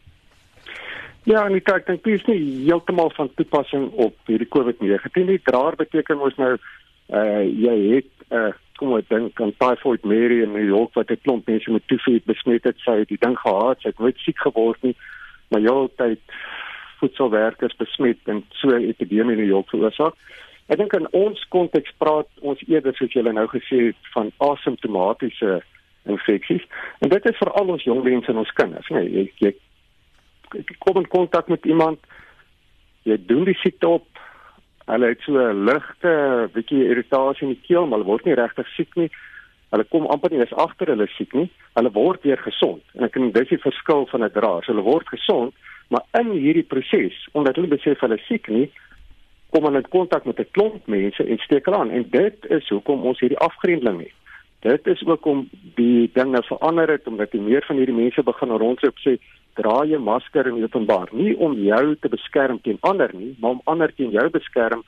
[1.23, 5.39] Ja, en ek dink dit is nie heeltemal van toepassing op hierdie COVID-19 nie.
[5.43, 6.57] Draer beteken mos nou
[7.09, 11.11] uh jy het 'n uh, kom ek dink aan typhoid Mary in New York wat
[11.11, 14.17] 'n klomp mense met tyfoid besmet het, sy het die ding gehad, sy het nooit
[14.23, 14.95] siek geword nie,
[15.49, 16.21] maar heeltyd
[16.99, 20.15] voedselwerkers besmet en so 'n epidemie in die Joop veroorsaak.
[20.69, 25.61] Ek dink in ons konteks praat ons eerder soos julle nou gesê het van asymptomatiese
[26.05, 26.63] infeksies
[26.99, 28.89] en dit is vir al ons jong mense en ons kinders.
[28.89, 29.53] Nee, jy, jy,
[30.53, 31.99] jy kom in kontak met iemand
[33.03, 34.18] jy doen die siekte op
[34.91, 38.67] hulle het so 'n ligte bietjie irritasie in die keel maar hulle word nie regtig
[38.75, 39.09] siek nie.
[39.71, 41.49] Hulle kom amper nie eens agter hulle siek nie.
[41.73, 42.81] Hulle word weer gesond.
[42.93, 44.63] En ek dink dis die verskil van 'n draer.
[44.63, 45.53] So hulle word gesond
[45.89, 48.67] Maar in hierdie proses, omdat hulle besef hulle siek nie,
[49.49, 51.89] kom hulle in kontak met 'n klomp mense en steek aan.
[51.91, 54.17] En dit is hoekom ons hierdie afgrendeling het.
[54.59, 58.49] Dit is ook om die dinge verander het omdat die meer van hierdie mense begin
[58.49, 59.17] rondloop sê
[59.55, 63.61] dra jy masker in openbaar nie om jou te beskerm teen ander nie, maar om
[63.65, 64.83] ander teen jou beskerm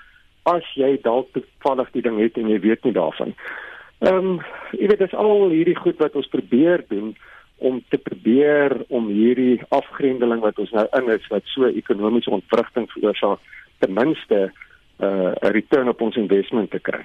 [0.49, 3.35] as jy dalk toevallig die ding het en jy weet nie daarvan.
[4.01, 4.39] Ehm um,
[4.73, 7.13] jy weet dis al hierdie goed wat ons probeer doen
[7.61, 12.87] om te probeer om hierdie afgrendeling wat ons nou in is wat so ekonomiese ontwrigting
[12.95, 13.39] veroorsaak
[13.83, 14.39] ten minste
[15.01, 17.03] uh, 'n uh, return op ons investment te kry.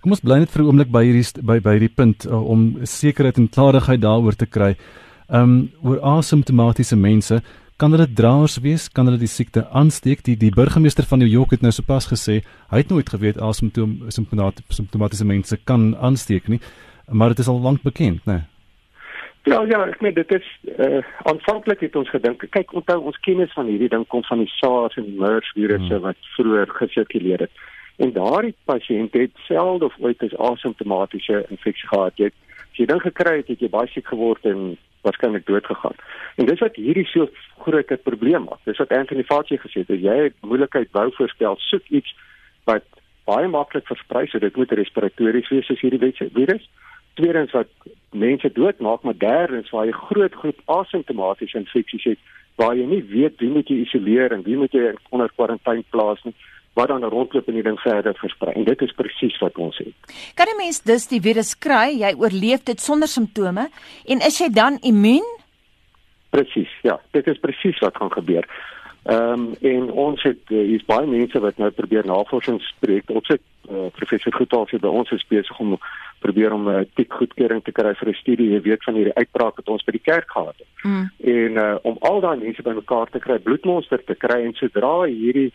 [0.00, 2.78] Kom ons bly net vir 'n oomblik by hierdie by by hierdie punt uh, om
[2.82, 4.76] sekerheid en klarigheid daaroor te kry.
[5.28, 7.42] Um oor asymptomatiese mense,
[7.76, 8.88] kan hulle draers wees?
[8.88, 10.22] Kan hulle die siekte aansteek?
[10.24, 12.40] Die die burgemeester van New York het nou sopas gesê
[12.72, 16.60] hy het nooit geweet asymptomatiese mense kan aansteek nie,
[17.12, 18.32] maar dit is al lank bekend, né?
[18.32, 18.46] Nee?
[19.48, 23.52] Ja ja, ek meen dit is uh aanvanklik het ons gedink, kyk onthou ons kennis
[23.56, 26.04] van hierdie ding kom van die SARS en MERS virusse hmm.
[26.08, 27.62] wat vroeër gesirkuleer het.
[27.98, 32.16] En daardie pasiënt het selde of ooit 'n asymptomatiese infeksie gehad.
[32.16, 32.36] Jy het
[32.78, 35.96] jy dink gekry het, het jy baie siek geword en waarskynlik dood gegaan.
[36.36, 38.60] En dis wat hierdie so groot 'n probleem maak.
[38.64, 42.14] Dis wat Anthony Fauci gesê het, as jy moeilikheid wou voorspel, soek iets
[42.64, 42.84] wat
[43.24, 46.68] baie maklik versprei, so dit moet respiratories wees as hierdie virus
[47.18, 47.68] tweedens wat
[48.10, 52.18] mense doodmaak, maar derdens waar jy groot groep asymptomatiese infeksies het
[52.58, 56.22] waar jy nie weet wie moet jy isoleer en wie moet jy onder kwarantyne plaas
[56.26, 56.34] nie
[56.78, 58.54] wat dan rondloop en die ding verder versprei.
[58.54, 60.14] En dit is presies wat ons het.
[60.38, 63.68] Kan 'n mens dus die virus kry, jy oorleef dit sonder simptome
[64.06, 65.26] en is jy dan immuun?
[66.30, 68.44] Presies, ja, dit is presies wat gaan gebeur.
[69.08, 73.40] Ehm um, en ons het uh, hier's baie mense wat nou probeer navorsingsprojekte opset.
[73.70, 75.78] Uh, professor Goethaus het by ons besig om
[76.20, 78.50] probeer om 'n uh, tik goedkeuring te kry vir 'n studie.
[78.50, 80.68] Jy weet van hierdie uitbraak wat ons by die kerk gehad het.
[80.82, 81.10] Mm.
[81.18, 85.52] En uh, om al daai mense bymekaar te kry, bloedmonster te kry en sodra hierdie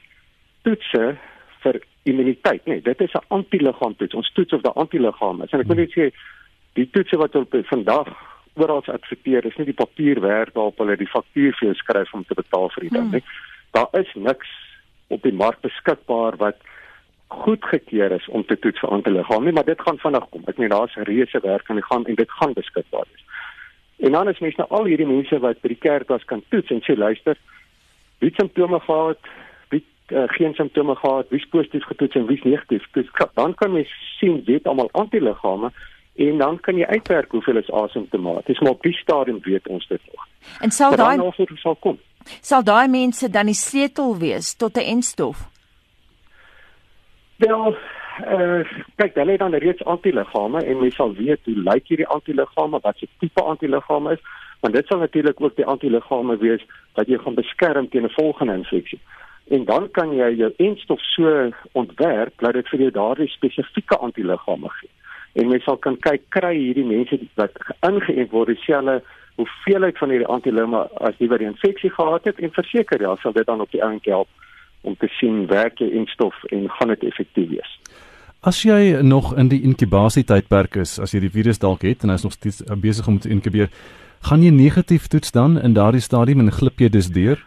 [0.64, 1.16] toetse
[1.64, 4.14] vir immuniteit, nee, dit is 'n antiliggaam toets.
[4.14, 5.52] Ons toets of daai antiliggaam is.
[5.52, 6.12] En ek wil net sê
[6.74, 8.10] die toetse wat op vandag
[8.56, 12.38] oral adverteer, is nie die papierwerk waarop hulle die faktuur vir jou skryf om te
[12.38, 13.12] betaal vir die ding hmm.
[13.12, 13.24] nie.
[13.72, 14.50] Daar is niks
[15.08, 16.58] op die mark beskikbaar wat
[17.28, 20.44] goedgekeur is om te toets vir antiliggame nie, maar dit gaan vinnig kom.
[20.48, 23.26] Ek meen daar's reuse werk aan die gang en dit gaan beskikbaar wees.
[24.06, 26.70] En dan is mens nou al hierdie mense wat by die kerk was kan toets
[26.74, 27.40] en sê luister,
[28.20, 29.20] wie het simptome gehad?
[29.24, 29.34] Wie
[30.08, 31.30] uh, geen simptome gehad?
[31.30, 32.84] Wie is positief getoets en wie is negatief?
[32.92, 35.72] Dus, dan kan mens sien wie het almal antiliggame
[36.16, 40.02] en dan kan jy uitwerk hoeveel is asymptomaties, maar op die stadium weet ons dit
[40.12, 40.28] nog.
[40.60, 42.00] En sal daai sal kom.
[42.42, 45.50] Sal daai mense dan die sleutel wees tot 'n enstof?
[47.36, 47.78] Wel,
[48.20, 48.62] uh,
[48.96, 52.98] kyk, hulle het dan reeds antiliggame en mens sal weet hoe lyk hierdie antiliggame, wat
[52.98, 54.22] se tipe antiliggame is,
[54.60, 56.62] want dit sal natuurlik ook die antiliggame wees
[56.94, 59.00] wat jy gaan beskerm teen 'n volgende infeksie.
[59.52, 64.70] En dan kan jy jou enstof so ontwerp dat dit vir jou daardie spesifieke antiliggame
[64.80, 64.90] gee.
[65.34, 69.02] En mens sal kan kyk kry hierdie mense wat ingeënt word dieselfde
[69.36, 73.34] hoeveelheid van hierdie antiloma as jy by die infeksie gehad het en verseker ja, sal
[73.34, 74.30] dit dan op die ount help
[74.84, 77.72] om te sien werk jy en stof en gaan dit effektief wees.
[78.44, 82.26] As jy nog in die inkubasietydperk is, as jy die virus dalk het en hy's
[82.28, 83.72] nog steeds besig om te inkubeer,
[84.28, 87.40] gaan jy negatief toets dan in daardie stadium en glip jy dus deur?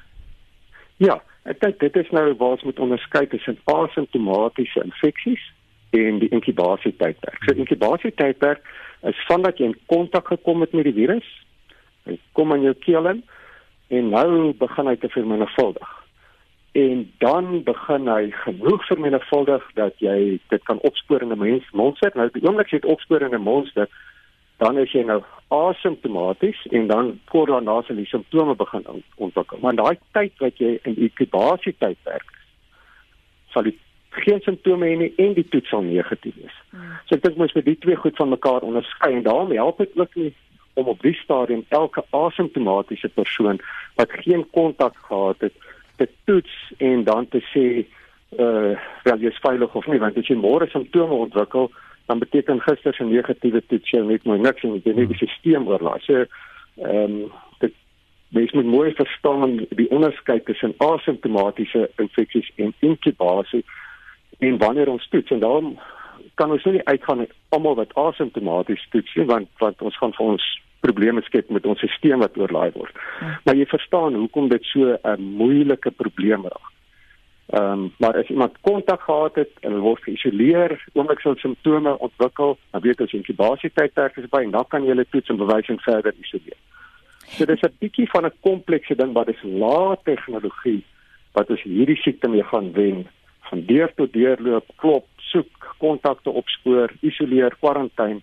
[0.96, 5.42] Ja, ek dink dit is nou waar ons moet onderskei tussen asymptomatiese infeksies
[5.96, 7.44] en die inkubasietydperk.
[7.44, 8.62] So inkubasietydperk
[9.06, 11.26] is vandat jy in kontak gekom het met die virus,
[12.06, 13.22] hy kom in jou keel in
[13.94, 15.92] en nou begin hy te vermenigvuldig.
[16.76, 22.10] En dan begin hy genoeg vermenigvuldig dat jy dit kan opspoor in 'n mens monster.
[22.14, 23.88] Nou die oomblik jy dit opspoor in 'n monster,
[24.62, 25.20] dan is jy nou
[25.54, 29.58] asymptomaties en dan kort daarna sal die simptome begin ontwikkel.
[29.62, 32.32] Maar daai tyd wat jy in inkubasie tydperk
[33.54, 33.76] sal jy
[34.16, 36.58] geen simptome hê nie en die toets sal negatief wees.
[36.72, 36.96] Hmm.
[37.06, 40.00] So ek dink mens moet die twee goed van mekaar onderskei en daarom help dit
[40.00, 40.32] ook nie
[40.76, 43.60] om op die stadium elke asymptomatiese persoon
[43.96, 45.54] wat geen kontak gehad het
[45.96, 47.66] te toets en dan te sê
[48.36, 48.74] uh
[49.06, 51.70] wel jy is veilig of nie want as jy môre simptome ontwikkel
[52.06, 55.66] dan beteken gister se negatiewe toets jou net mooi niks en jy net die stelsel
[55.66, 55.98] oorlaai.
[56.06, 56.24] So
[56.76, 57.74] ehm um, dit
[58.28, 63.64] mens moet mooi verstaan die onderskeid tussen asymptomatiese infeksies en inkubasie
[64.38, 65.78] en wanneer ons toets en daarom
[66.34, 70.26] kan ons nie uitgaan met almal wat asymptomaties toets nie want want ons gaan vir
[70.34, 70.46] ons
[70.86, 72.94] probleme skep met ons stelsel wat oorlaai word.
[73.20, 73.34] Ja.
[73.44, 76.75] Maar jy verstaan hoekom dit so 'n moeilike probleem raak.
[77.46, 81.98] Ehm um, maar as iemand kontak gehad het en hulle word geïsoleer, oomblik sal simptome
[81.98, 85.78] ontwikkel, dan weet ons inkubasietydperk is by en dan kan jy hulle toets en bewysing
[85.84, 86.58] verder isoleer.
[87.26, 90.82] So dis 'n bietjie van 'n komplekse ding wat is lae tegnologie
[91.32, 93.06] wat ons hierdie siekte mee gaan wen
[93.50, 98.20] van deur tot deur loop, klop, soek, kontakte opspoor, isoleer, kwarantyne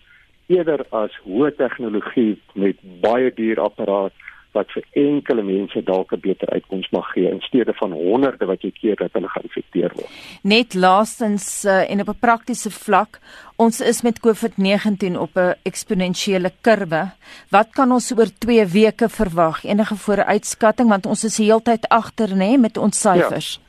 [0.47, 4.13] eerder as hoë tegnologie met baie duur apparaat
[4.53, 8.61] wat vir enkele mense dalk 'n beter uitkoms mag gee in steede van honderde wat
[8.61, 10.09] jy keer dat hulle geïnfekteer word.
[10.41, 13.19] Net laastens uh, en op 'n praktiese vlak,
[13.55, 17.11] ons is met COVID-19 op 'n eksponensiële kurwe.
[17.49, 19.63] Wat kan ons oor 2 weke verwag?
[19.63, 23.59] Enige vooruitskatting want ons is heeltyd agter nê nee, met ons syfers.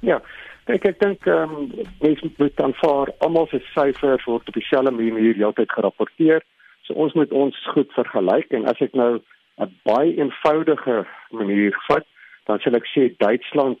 [0.00, 0.14] Ja.
[0.14, 0.22] ja.
[0.64, 1.70] Ek ek dink ehm um,
[2.00, 6.40] mense moet aanvaar almal se syfers word op dieselfde manier heeltyd gerapporteer.
[6.82, 9.20] So ons moet ons goed vergelyk en as ek nou
[9.60, 12.06] 'n baie eenvoudige manier vat,
[12.44, 13.78] dan sal ek sê Duitsland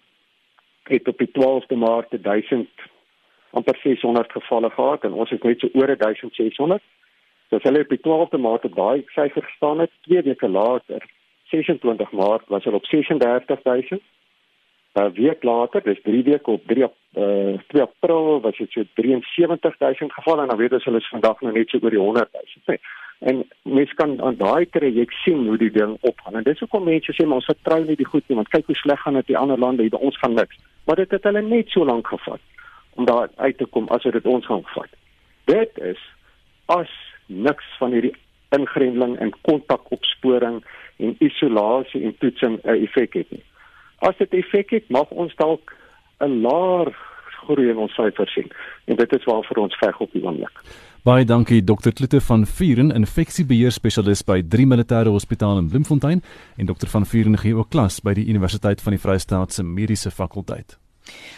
[0.84, 2.68] het op die 12de Maart 1000
[3.50, 6.82] amper 600 gevalle gehad en ons het net so oor 1600.
[7.48, 11.02] So as hulle op die 12de Maart op daai syfer gestaan het, twee weke later,
[11.50, 14.02] 26 Maart was hulle op 36000
[14.94, 20.12] 'n week later, dis 3 weke op 3 uh 2 April was dit so 73000
[20.12, 22.66] gevalle en dan weet ons hulle is vandag nou net so oor die 100000.
[22.66, 22.78] Nee.
[23.18, 26.36] En mens kan aan daai traject sien hoe die ding opgaan.
[26.36, 28.76] En dis hoekom mense sê maar ons vertrou nie die goed nie want kyk hoe
[28.76, 30.58] sleg gaan dit in ander lande by ons gaan niks.
[30.84, 32.40] Maar dit het hulle net so lank gevat
[32.94, 34.90] om daar uit te kom as dit ons gaan vat.
[35.44, 36.00] Dit is
[36.66, 36.90] as
[37.26, 38.14] niks van hierdie
[38.54, 40.60] ingrendeling en kontakopsporing
[40.96, 43.42] en isolasie en toetsing 'n effek het nie.
[43.98, 45.74] As dit effek het, mag ons dalk
[46.20, 46.94] 'n laer
[47.44, 48.50] groei in ons syfers sien.
[48.84, 50.60] En dit is waarvoor ons veg op die oomblik.
[51.04, 51.92] Baie dankie Dr.
[51.92, 56.22] Klute van Vuren, infeksiebeheer spesialis by 3 Militêre Hospitaal in Bloemfontein
[56.56, 56.88] en Dr.
[56.88, 60.78] van Vuren gee ook klas by die Universiteit van die Vrystaat se Mediese Fakulteit.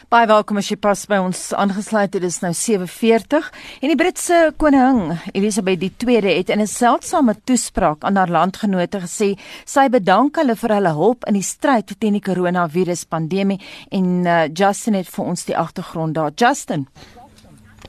[0.07, 2.21] Baie welkom as jy pas by ons aangesluit het.
[2.23, 3.51] Dit is nou 7:40
[3.83, 9.35] en die Britse koningin Elizabeth II het in 'n seldsame toespraak aan haar landgenote gesê
[9.65, 14.47] sy bedank hulle vir hulle hulp in die stryd teen die koronavirus pandemie en uh,
[14.47, 16.31] Justin het vir ons die agtergrond daar.
[16.37, 16.87] Justin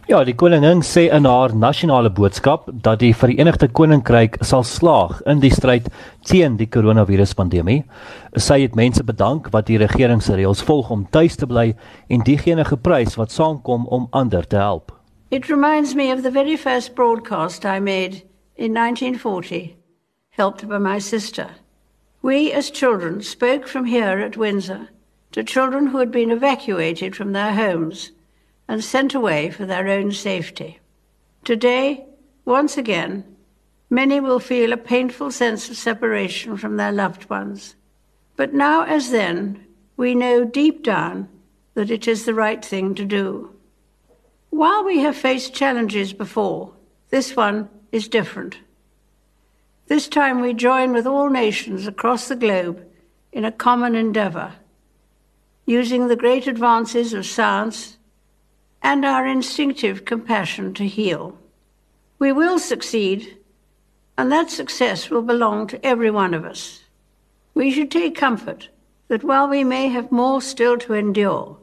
[0.08, 5.42] Ja, die koningin sê in haar nasionale boodskap dat die Verenigde Koninkryk sal slaag in
[5.44, 5.90] die stryd
[6.30, 7.82] teen die koronaviruspandemie.
[8.40, 11.74] Sy het mense bedank wat die regering se reëls volg om tuis te bly
[12.08, 14.96] en diegene geprys wat saamkom om ander te help.
[15.30, 18.24] It reminds me of the very first broadcast I made
[18.56, 19.76] in 1940,
[20.40, 21.50] helped by my sister.
[22.24, 24.88] We as children spoke from here at Windsor
[25.34, 28.14] to children who had been evacuated from their homes.
[28.68, 30.80] And sent away for their own safety.
[31.44, 32.06] Today,
[32.46, 33.24] once again,
[33.90, 37.76] many will feel a painful sense of separation from their loved ones.
[38.36, 41.30] But now, as then, we know deep down
[41.74, 43.52] that it is the right thing to do.
[44.50, 46.74] While we have faced challenges before,
[47.10, 48.58] this one is different.
[49.88, 52.86] This time we join with all nations across the globe
[53.32, 54.54] in a common endeavour,
[55.66, 57.97] using the great advances of science
[58.88, 61.38] and our instinctive compassion to heal.
[62.20, 63.38] We will succeed
[64.18, 66.86] and that success will belong to every one of us.
[67.54, 68.70] We should take comfort
[69.10, 71.58] that while we may have more still to endure,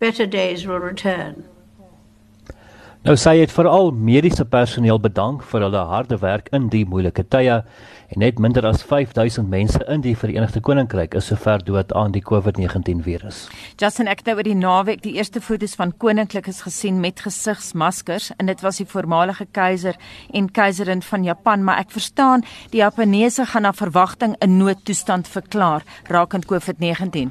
[0.00, 1.48] better days will return.
[3.06, 7.22] Nou sê hy het veral mediese personeel bedank vir hulle harde werk in die moeilike
[7.30, 12.16] tye en net minder as 5000 mense in die Verenigde Koninkryk is sover dood aan
[12.16, 13.44] die COVID-19 virus.
[13.78, 18.32] Justin ek het nou oor die naweek die eerste foto's van koninklikes gesien met gesigsmaskers
[18.40, 19.94] en dit was die voormalige keiser
[20.34, 22.42] en keiserin van Japan, maar ek verstaan
[22.74, 27.30] die Japaneese gaan na verwagting 'n noodtoestand verklaar rakend COVID-19.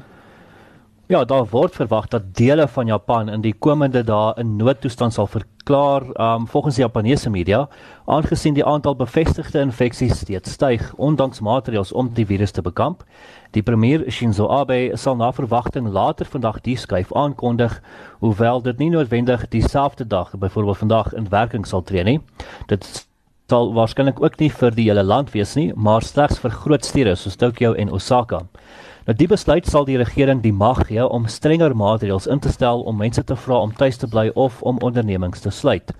[1.08, 5.26] Ja, daar word verwag dat dele van Japan in die komende dae 'n noodtoestand sal
[5.26, 7.68] verklaar, um, volgens die Japaneese media,
[8.04, 13.02] aangesien die aantal bevestigde infeksies steeds styg ondanks maatreëls om die virus te bekamp.
[13.50, 17.80] Die premier Shinzo Abe sal na verwagting later vandag die skuif aankondig,
[18.20, 22.20] hoewel dit nie noodwendig dieselfde dag, byvoorbeeld vandag in werking sal tree nie.
[22.66, 23.06] Dit
[23.46, 27.14] sal waarskynlik ook nie vir die hele land wees nie, maar slegs vir groot stede
[27.16, 28.44] soos Tokyo en Osaka.
[29.06, 32.80] Nou die besluit sal die regering die mag gee om strenger maatreëls in te stel
[32.90, 35.92] om mense te vra om tuis te bly of om ondernemings te sluit.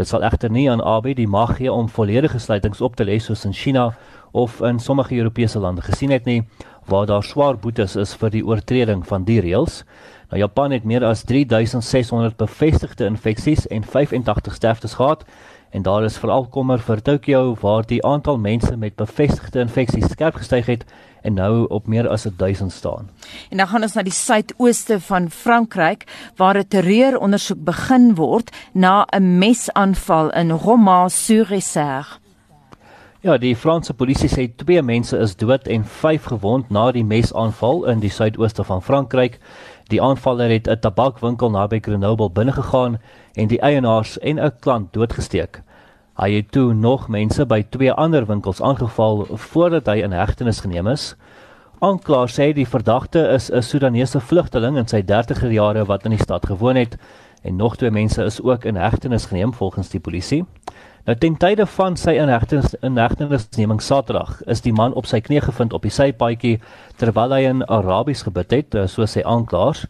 [0.00, 3.18] Dit sal egter nie aan AB die mag gee om volledige sluitings op te lê
[3.20, 3.90] soos in China
[4.32, 6.40] of in sommige Europese lande gesien het nie
[6.88, 9.82] waar daar swaar boetes is vir die oortreding van die reëls.
[10.30, 15.28] Nou Japan het meer as 3600 bevestigde infeksies en 85 sterftes gehad
[15.70, 20.34] en daar is veral kommer vir Tokyo waar die aantal mense met bevestigde infeksies skerp
[20.34, 20.84] gestyg het
[21.22, 23.10] en nou op meer as 1000 staan.
[23.50, 29.06] En dan gaan ons na die suidooste van Frankryk waar 'n terreurondersoek begin word na
[29.10, 32.18] 'n mesaanval in Romans-sur-Isère.
[33.20, 37.82] Ja, die Franse polisie sê twee mense is dood en 5 gewond na die mesaanval
[37.90, 39.40] in die suidooste van Frankryk.
[39.88, 42.98] Die aanvaller het 'n tabakwinkel naby Grenoble binnegegaan
[43.32, 45.62] en die eienaars en 'n klant doodgesteek.
[46.16, 50.86] Hy het toe nog mense by twee ander winkels aangeval voordat hy in hegtenis geneem
[50.86, 51.16] is.
[51.78, 56.22] Aanklaer sê die verdagte is 'n Sudanese vlugteling in sy 30er jare wat in die
[56.22, 56.98] stad gewoon het
[57.42, 60.44] en nog twee mense is ook in hegtenis geneem volgens die polisie.
[61.08, 65.72] Nou ten tye van sy inhegtenis inhegtenisneming Saterdag is die man op sy knie gevind
[65.72, 66.58] op die sypaadjie
[67.00, 69.86] terwyl hy in Arabies gebid het, soos sy aanklaers.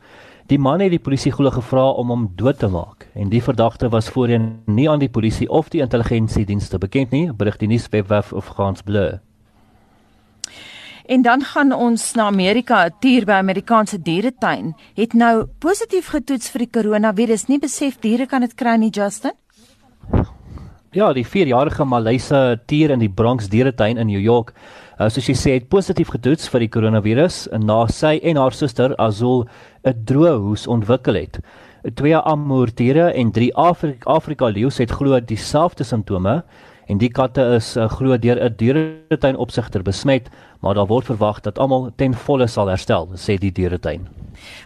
[0.47, 3.91] Die man het die polisie glo gevra om hom dood te maak en die verdagte
[3.91, 8.55] was voorheen nie aan die polisie of die intelligensiedienste bekend nie, berig die nuuswebwerf of
[8.55, 9.19] France Bleu.
[11.11, 12.87] En dan gaan ons na Amerika.
[12.87, 17.49] 'n Dier by Amerikaanse dieretuin het nou positief getoets vir die koronavirus.
[17.49, 19.35] Nie besef diere kan dit kry nie, Justin?
[20.99, 24.49] Ja, die 4-jarige Malayse dier in die Bronx dieretuin in New York
[24.99, 28.97] uh, soos jy sê het positief getoets vir die koronavirus na sy en haar suster
[28.99, 29.45] Azul
[29.87, 31.39] 'n droë hoes ontwikkel het.
[32.01, 36.43] Twee amoordiere en drie Afrika Afrika leeu's het glo dieselfde simptome
[36.89, 40.27] en die katte is uh, glo deur 'n dieretuin opsigter besmet,
[40.63, 44.09] maar daar word verwag dat almal ten volle sal herstel, sê die dieretuin.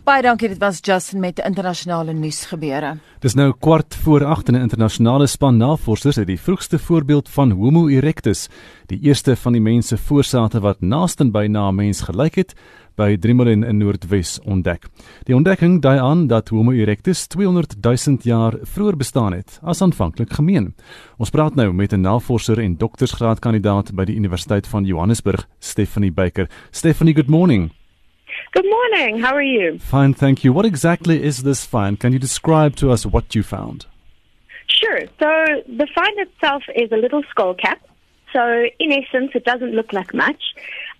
[0.04, 2.96] Baie dankie, dit was Justin met die internasionale nuus gebeure.
[3.22, 7.50] Dis nou kwart voor 8 en 'n internasionale span navorsers het die vroegste voorbeeld van
[7.50, 8.48] Homo erectus,
[8.86, 12.54] die eerste van die mense voorsate wat naaste by na mens gelyk het,
[12.96, 14.86] by Driemolen in Noordwes ontdek.
[15.24, 20.32] Die ontdekking dui aan dat Homo erectus 200 000 jaar vroeër bestaan het as aanvanklik
[20.32, 20.74] gemeen.
[21.18, 26.48] Ons praat nou met 'n navorser en doktorsgraadkandidaat by die Universiteit van Johannesburg, Stephanie Baker.
[26.70, 27.81] Stephanie, good morning.
[28.50, 29.20] Good morning.
[29.20, 29.78] How are you?
[29.78, 30.52] Fine, thank you.
[30.52, 31.98] What exactly is this find?
[31.98, 33.86] Can you describe to us what you found?
[34.66, 35.00] Sure.
[35.18, 37.80] So the find itself is a little skull cap.
[38.32, 40.42] So in essence, it doesn't look like much.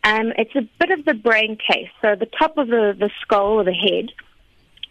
[0.04, 3.60] Um, it's a bit of the brain case, so the top of the, the skull
[3.60, 4.10] or the head.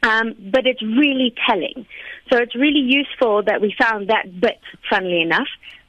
[0.03, 1.85] Um, but it's really telling.
[2.31, 4.59] So it's really useful that we found that bit,
[4.89, 5.47] funnily enough,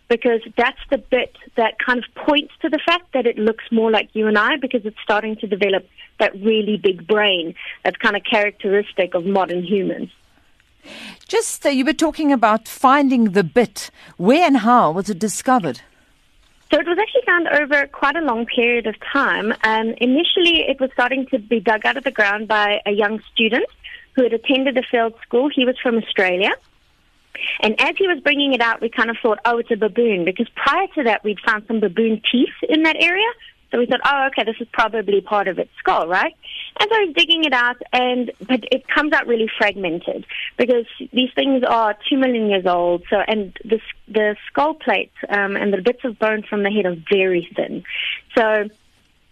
[0.09, 3.91] because that's the bit that kind of points to the fact that it looks more
[3.91, 8.17] like you and I because it's starting to develop that really big brain that's kind
[8.17, 10.11] of characteristic of modern humans.
[11.29, 13.91] Just uh, you were talking about finding the bit.
[14.17, 15.81] Where and how was it discovered?
[16.71, 19.53] So it was actually found over quite a long period of time.
[19.63, 23.21] Um, initially, it was starting to be dug out of the ground by a young
[23.33, 23.67] student
[24.15, 25.51] who had attended a field school.
[25.55, 26.51] He was from Australia.
[27.61, 30.25] And as he was bringing it out, we kind of thought, oh, it's a baboon,
[30.25, 33.29] because prior to that, we'd found some baboon teeth in that area.
[33.73, 36.35] So we thought, oh, okay, this is probably part of its skull, right?
[36.79, 40.27] And so I was digging it out, and but it comes out really fragmented
[40.59, 43.03] because these things are two million years old.
[43.09, 46.87] So and the the skull plate um, and the bits of bone from the head
[46.87, 47.83] are very thin.
[48.37, 48.69] So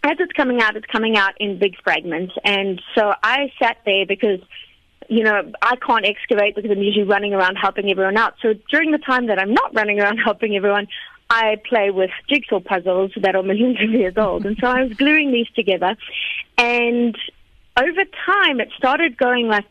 [0.03, 2.33] as it's coming out, it's coming out in big fragments.
[2.43, 4.39] And so I sat there because
[5.09, 8.35] you know, I can't excavate because I'm usually running around helping everyone out.
[8.41, 10.87] So during the time that I'm not running around helping everyone,
[11.31, 14.45] I play with jigsaw puzzles that are millions of years old.
[14.45, 15.95] And so I was gluing these together.
[16.57, 17.17] And
[17.77, 19.63] over time, it started going like,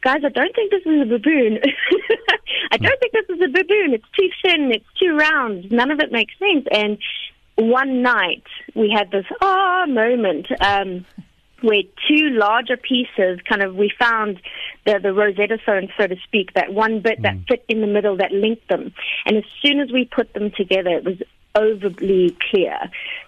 [0.00, 1.58] guys, I don't think this is a baboon.
[2.72, 3.92] I don't think this is a baboon.
[3.92, 4.72] It's too thin.
[4.72, 5.70] It's too round.
[5.70, 6.66] None of it makes sense.
[6.72, 6.96] And
[7.56, 8.44] one night,
[8.74, 10.46] we had this ah moment.
[10.58, 11.04] Um,
[11.64, 14.40] where two larger pieces kind of we found
[14.86, 17.22] the the Rosetta Stone, so to speak, that one bit mm.
[17.22, 18.92] that fit in the middle that linked them.
[19.26, 21.18] And as soon as we put them together, it was
[21.56, 22.76] overly clear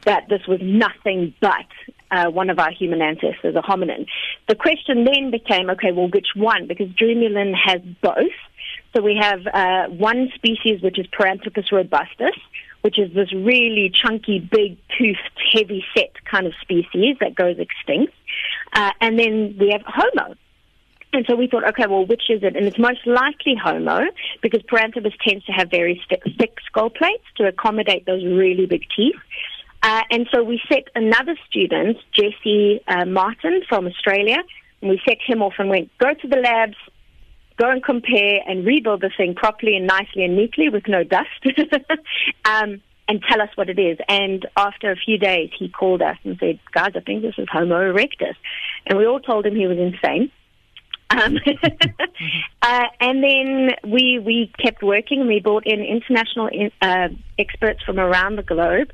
[0.04, 1.66] that this was nothing but
[2.10, 4.06] uh, one of our human ancestors, a hominin.
[4.48, 6.66] The question then became, okay, well, which one?
[6.66, 8.36] Because Drumulin has both.
[8.94, 12.36] So we have uh, one species which is Paranthropus robustus,
[12.82, 15.18] which is this really chunky, big toothed,
[15.52, 18.12] heavy set kind of species that goes extinct.
[18.72, 20.34] Uh, and then we have Homo.
[21.12, 22.56] And so we thought, okay, well, which is it?
[22.56, 24.00] And it's most likely Homo
[24.42, 29.16] because Paranthropus tends to have very thick skull plates to accommodate those really big teeth.
[29.82, 34.38] Uh, and so we set another student, Jesse uh, Martin from Australia,
[34.82, 36.76] and we set him off and went, go to the labs,
[37.56, 41.28] go and compare and rebuild the thing properly and nicely and neatly with no dust.
[42.44, 43.98] um, and tell us what it is.
[44.08, 47.48] And after a few days, he called us and said, guys, I think this is
[47.50, 48.34] Homo erectus.
[48.86, 50.30] And we all told him he was insane.
[51.08, 51.36] Um,
[52.62, 57.80] uh, and then we we kept working and we brought in international in, uh, experts
[57.84, 58.90] from around the globe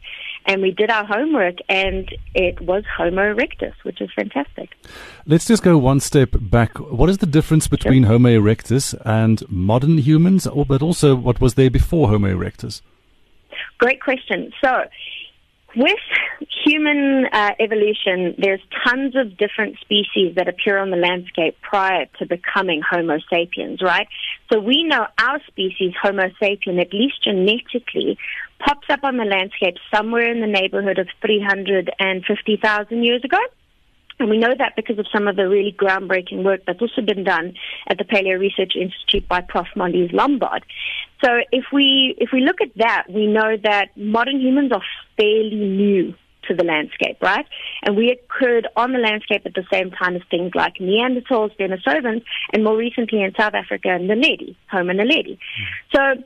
[0.47, 4.71] and we did our homework and it was Homo erectus, which is fantastic.
[5.27, 6.79] Let's just go one step back.
[6.79, 8.13] What is the difference between sure.
[8.13, 12.83] Homo erectus and modern humans, or, but also what was there before Homo erectus?
[13.83, 14.53] Great question.
[14.63, 14.85] So,
[15.75, 15.99] with
[16.65, 22.27] human uh, evolution, there's tons of different species that appear on the landscape prior to
[22.27, 24.07] becoming Homo sapiens, right?
[24.53, 28.19] So we know our species, Homo sapien, at least genetically,
[28.65, 33.41] pops up on the landscape somewhere in the neighborhood of 350,000 years ago.
[34.23, 37.25] And we know that because of some of the really groundbreaking work that's also been
[37.25, 37.55] done
[37.89, 39.67] at the Paleo Research Institute by Prof.
[39.75, 40.65] Marlies Lombard.
[41.25, 44.83] So if we if we look at that, we know that modern humans are
[45.17, 46.15] fairly new
[46.47, 47.47] to the landscape, right?
[47.83, 52.23] And we occurred on the landscape at the same time as things like Neanderthals, Denisovans,
[52.53, 54.93] and more recently in South Africa, the Naledi, Homo.
[54.93, 55.39] Mm.
[55.93, 56.23] So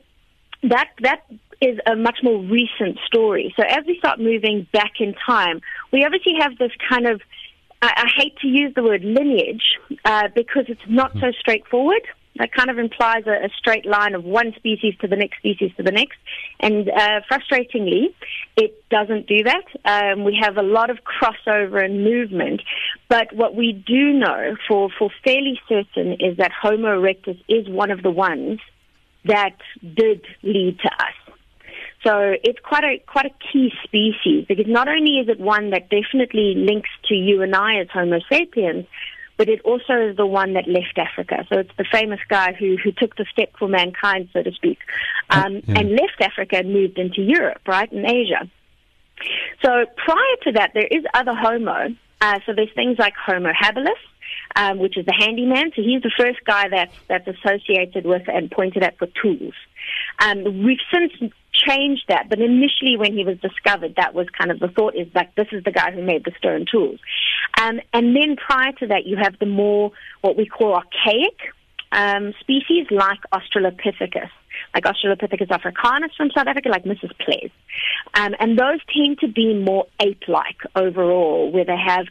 [0.65, 1.23] that that
[1.63, 3.55] is a much more recent story.
[3.57, 7.23] So as we start moving back in time, we obviously have this kind of
[7.83, 9.63] I, I hate to use the word lineage
[10.05, 12.03] uh, because it's not so straightforward.
[12.39, 15.71] That kind of implies a, a, straight line of one species to the next species
[15.79, 16.19] to the next.
[16.61, 18.15] And uh, frustratingly,
[18.57, 19.65] it doesn't do that.
[19.85, 22.63] Um, we have a lot of crossover and movement.
[23.09, 27.91] But what we do know for, for fairly certain is that Homo erectus is one
[27.91, 28.61] of the ones
[29.25, 31.26] that did lead to us.
[32.07, 35.91] So it's quite a quite a key species because not only is it one that
[35.91, 38.87] definitely links to you and I as Homo sapiens,
[39.37, 41.45] but it also is the one that left Africa.
[41.49, 44.79] So it's the famous guy who who took the step for mankind, so to speak,
[45.31, 45.81] um, yeah.
[45.81, 48.49] and left Africa and moved into Europe, right, and Asia.
[49.65, 51.97] So prior to that, there is other Homo.
[52.21, 53.93] Uh, so there's things like Homo habilis,
[54.55, 55.73] um, which is the handyman.
[55.75, 59.55] So he's the first guy that's that's associated with and pointed at for tools.
[60.19, 64.59] Um, we've since changed that, but initially when he was discovered, that was kind of
[64.59, 67.01] the thought is like this is the guy who made the stone tools.
[67.61, 71.39] Um, and then prior to that, you have the more what we call archaic
[71.93, 74.31] um, species like Australopithecus,
[74.75, 77.13] like Australopithecus africanus from South Africa, like Mrs.
[77.19, 77.51] Ples.
[78.15, 82.07] Um, and those tend to be more ape-like overall, where they have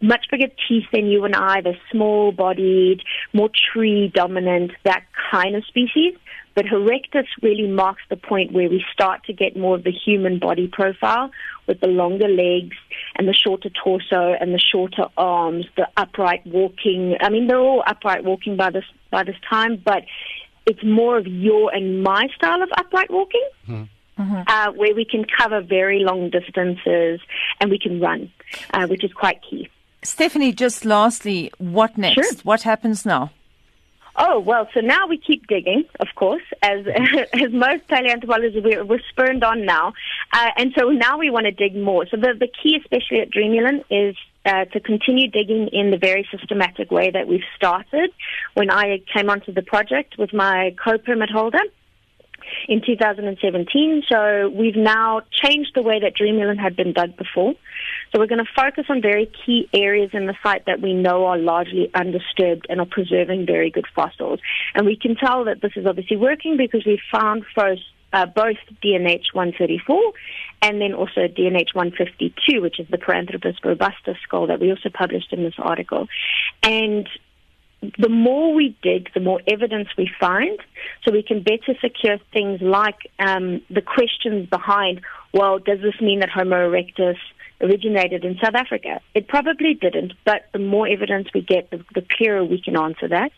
[0.00, 1.60] much bigger teeth than you and I.
[1.60, 6.14] They're small-bodied, more tree-dominant, that kind of species.
[6.54, 10.38] But Erectus really marks the point where we start to get more of the human
[10.38, 11.30] body profile
[11.66, 12.76] with the longer legs
[13.16, 17.16] and the shorter torso and the shorter arms, the upright walking.
[17.20, 20.02] I mean, they're all upright walking by this by this time, but
[20.66, 23.48] it's more of your and my style of upright walking.
[23.66, 23.82] Hmm.
[24.18, 24.42] Mm-hmm.
[24.48, 27.20] Uh, where we can cover very long distances
[27.58, 28.30] and we can run,
[28.74, 29.70] uh, which is quite key.
[30.02, 32.16] Stephanie, just lastly, what next?
[32.16, 32.38] Sure.
[32.42, 33.30] What happens now?
[34.16, 36.84] Oh well, so now we keep digging, of course, as
[37.32, 39.94] as most paleoanthropologists we're, we're spurned on now,
[40.34, 42.06] uh, and so now we want to dig more.
[42.06, 46.26] So the the key, especially at Drumulin, is uh, to continue digging in the very
[46.30, 48.10] systematic way that we've started
[48.54, 51.60] when I came onto the project with my co-permit holder
[52.68, 54.02] in 2017.
[54.08, 57.54] So we've now changed the way that Drumulin had been dug before.
[58.12, 61.26] So we're going to focus on very key areas in the site that we know
[61.26, 64.40] are largely undisturbed and are preserving very good fossils.
[64.74, 67.82] And we can tell that this is obviously working because we've found first
[68.12, 70.12] uh, both DNH 134
[70.62, 75.32] and then also DNH 152, which is the Paranthropus robustus skull that we also published
[75.32, 76.06] in this article.
[76.62, 77.08] And
[77.98, 80.58] the more we dig, the more evidence we find,
[81.02, 85.00] so we can better secure things like um, the questions behind.
[85.32, 87.16] Well, does this mean that Homo erectus
[87.60, 89.00] originated in South Africa?
[89.14, 93.08] It probably didn't, but the more evidence we get, the, the clearer we can answer
[93.08, 93.32] that.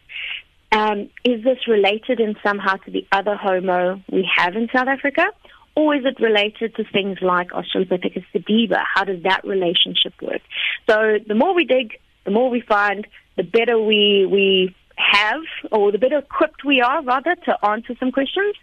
[0.73, 5.27] Um, is this related in somehow to the other Homo we have in South Africa?
[5.75, 8.83] Or is it related to things like Australopithecus sediba?
[8.95, 10.41] How does that relationship work?
[10.89, 13.07] So the more we dig, the more we find,
[13.37, 18.13] the better we we have, or the better equipped we are, rather, to answer some
[18.13, 18.55] questions.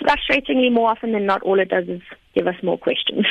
[0.00, 2.02] Frustratingly, more often than not, all it does is
[2.38, 3.26] give us more questions.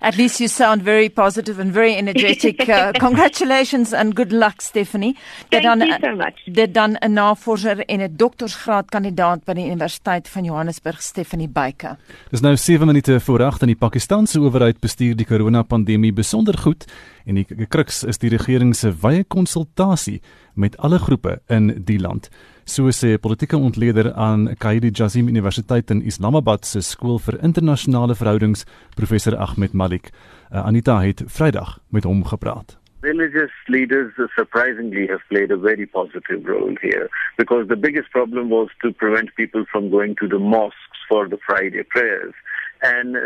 [0.00, 2.68] At least you sound very positive and very energetic.
[2.68, 5.14] Uh, congratulations and good luck, Stephanie.
[5.50, 6.36] Thank dan, you so much.
[6.44, 11.96] Dit dan 'n navorser en 'n doktorsgraad kandidaat by die Universiteit van Johannesburg, Stephanie Buyke.
[12.30, 16.84] Dis nou 7 minute voor 8 in die Pakistanse owerheid bestuur die corona-pandemie besonder goed
[17.24, 20.20] en die kruks is die regering se wye konsultasie
[20.54, 22.30] met alle groepe in die land.
[22.66, 28.64] So sê politieke ontleder aan Qaidi Jazim Universiteit in Islamabad se skool vir internasionale verhoudings,
[28.96, 30.10] professor Ahmed Malik.
[30.10, 32.74] Uh, Anita het Vrydag met hom gepraat.
[33.02, 37.08] Religious leaders surprisingly have played a very positive role here
[37.38, 41.38] because the biggest problem was to prevent people from going to the mosques for the
[41.46, 42.34] Friday prayers.
[42.82, 43.20] And uh,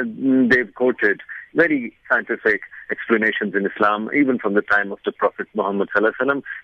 [0.50, 1.22] they've quoted
[1.54, 5.88] very scientific explanations in Islam, even from the time of the Prophet Muhammad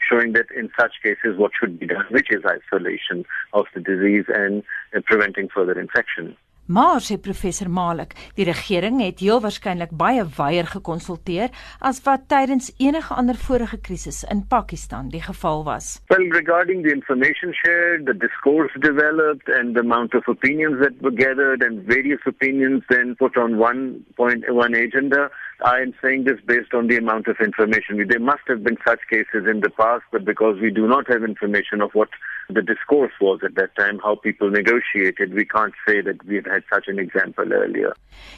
[0.08, 4.24] showing that in such cases what should be done, which is isolation of the disease
[4.28, 4.62] and
[5.04, 6.36] preventing further infection.
[6.66, 12.72] Maar sê professor Malik, die regering het heel waarskynlik baie weier gekonsulteer as wat tydens
[12.82, 16.00] enige ander vorige krisis in Pakistan die geval was.
[16.10, 21.14] Well, regarding the information shared, the discourse developed and the amount of opinions that were
[21.14, 25.30] gathered and various opinions then put on one point one agenda,
[25.62, 28.02] I am saying this based on the amount of information.
[28.08, 31.22] There must have been such cases in the past, but because we do not have
[31.22, 32.10] information of what
[32.48, 36.62] the discourse was at that time, how people negotiated, we can't say that we've had
[36.72, 37.92] such an example earlier.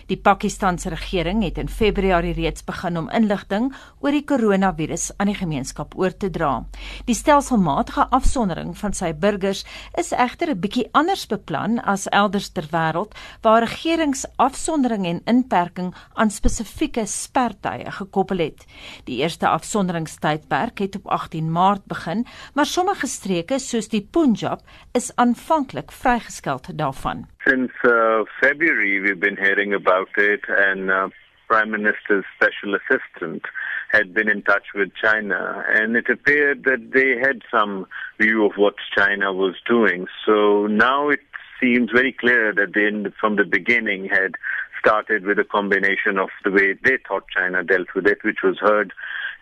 [0.08, 3.68] Die Pakistanse regering het in Februarie reeds begin om inligting
[4.00, 6.64] oor die koronavirus aan die gemeenskap oor te dra.
[7.06, 9.64] Die stelselmatige afsondering van sy burgers
[10.00, 15.94] is egter 'n bietjie anders beplan as elders ter wêreld waar regerings afsondering en inperking
[16.14, 18.66] aan spesifieke spertye gekoppel het.
[19.04, 24.60] Die eerste afsonderingstydperk het op 18 Maart begin, maar sommige streke soos die Punjab
[24.92, 27.26] is aanvanklik vrygestel daarvan.
[27.46, 31.08] Since uh, February we've been hearing about it and uh,
[31.48, 33.42] Prime Minister's special assistant
[33.90, 37.86] had been in touch with China and it appeared that they had some
[38.20, 40.06] view of what China was doing.
[40.26, 41.20] So now it
[41.60, 44.34] seems very clear that they from the beginning had
[44.78, 48.58] started with a combination of the way they thought China dealt with it, which was
[48.60, 48.92] herd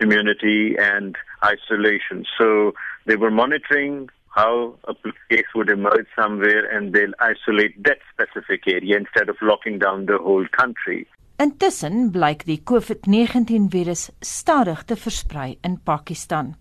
[0.01, 2.25] immunity and isolation.
[2.39, 2.73] So
[3.07, 4.95] they were monitoring how a
[5.31, 10.19] case would emerge somewhere and they'll isolate that specific area instead of locking down the
[10.19, 11.09] whole country.
[11.39, 16.55] Intussen blyk die COVID-19 virus stadig te versprei in Pakistan.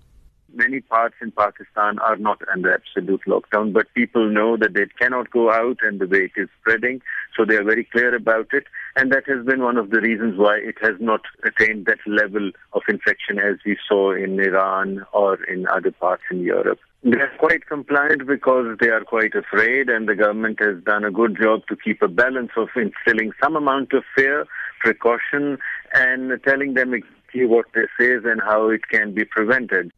[0.55, 5.29] many parts in Pakistan are not under absolute lockdown, but people know that they cannot
[5.31, 7.01] go out and the way it is spreading.
[7.35, 8.65] So they are very clear about it.
[8.95, 12.51] And that has been one of the reasons why it has not attained that level
[12.73, 16.79] of infection as we saw in Iran or in other parts in Europe.
[17.05, 21.11] They are quite compliant because they are quite afraid, and the government has done a
[21.11, 24.47] good job to keep a balance of instilling some amount of fear,
[24.81, 25.59] precaution,
[25.93, 29.91] and telling them exactly what this is and how it can be prevented.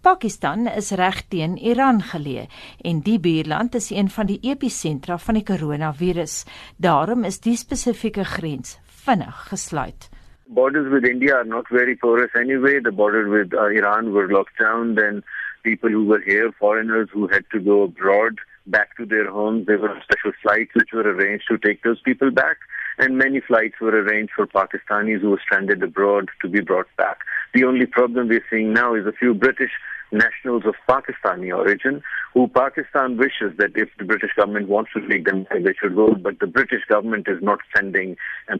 [0.00, 2.46] Pakistan is reg teen Iran geleë
[2.88, 6.44] en die buurland is een van die episentra van die koronavirus.
[6.80, 10.08] Daarom is die spesifieke grens vinnig gesluit.
[10.48, 12.80] Borders with India are not very porous anyway.
[12.80, 14.94] The border with uh, Iran were locked down.
[14.94, 15.24] Then
[15.66, 18.38] people who were here, foreigners who had to go abroad,
[18.68, 22.30] back to their homes, there were special flights which were arranged to take those people
[22.30, 22.58] back.
[22.98, 27.18] And many flights were arranged for Pakistanis who were stranded abroad to be brought back.
[27.52, 29.72] The only problem we're seeing now is a few British
[30.12, 32.00] nationals of Pakistani origin
[32.32, 35.96] who Pakistan wishes that if the British government wants to take them back, they should
[35.96, 38.16] go, but the British government is not sending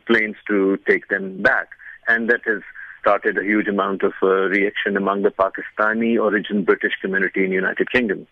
[0.08, 1.68] planes to take them back.
[2.08, 2.62] And that has
[3.06, 7.60] started a huge amount of uh, reaction among the Pakistani origin British community in the
[7.64, 8.26] United Kingdom.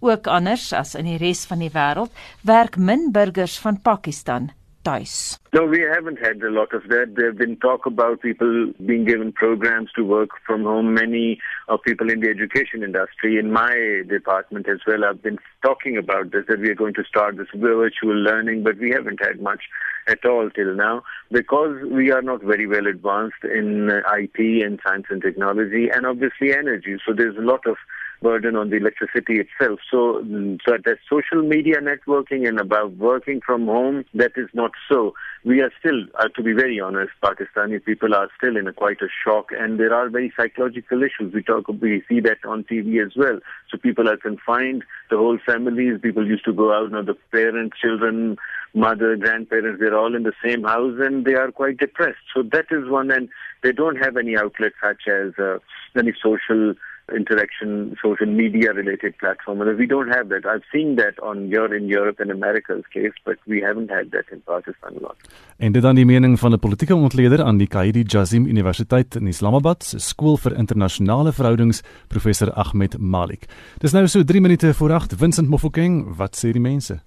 [0.00, 2.10] Ook anders as in die res van die wêreld,
[2.42, 4.50] werk min burgers van Pakistan
[4.88, 5.38] tuis.
[5.52, 7.14] No, we haven't had a lot of that.
[7.16, 10.94] There have been talk about people being given programs to work from home.
[10.94, 15.96] Many of people in the education industry, in my department as well, have been talking
[15.96, 19.40] about this, that we are going to start this virtual learning, but we haven't had
[19.40, 19.62] much
[20.06, 25.06] at all till now because we are not very well advanced in IT and science
[25.10, 26.96] and technology and obviously energy.
[27.06, 27.76] So there's a lot of
[28.20, 29.80] burden on the electricity itself.
[29.90, 34.72] So, mm, so that social media networking and about working from home, that is not
[34.90, 35.14] so.
[35.44, 39.00] We are still, uh, to be very honest, Pakistani people are still in a quite
[39.02, 41.32] a shock, and there are very psychological issues.
[41.32, 43.38] We talk, we see that on TV as well.
[43.70, 44.84] So people are confined.
[45.10, 46.90] The whole families, people used to go out.
[46.90, 48.36] Now the parents, children,
[48.74, 52.18] mother, grandparents, they're all in the same house, and they are quite depressed.
[52.34, 53.28] So that is one, and
[53.62, 55.58] they don't have any outlets such as uh,
[55.96, 56.74] any social
[57.16, 59.60] interaction, social media related platform.
[59.60, 60.44] And we don't have that.
[60.46, 64.26] I've seen that on your in Europe and America's case, but we haven't had that
[64.30, 65.16] in Pakistan a lot.
[65.56, 69.26] En dit dan die mening van 'n politieke ontleder aan die Kaidi Jazim Universiteit in
[69.26, 73.46] Islamabad, se skool vir internasionale verhoudings, professor Ahmed Malik.
[73.78, 77.00] Dis nou so 3 minute voor 8, Vincent Mofokeng, wat sê die mense?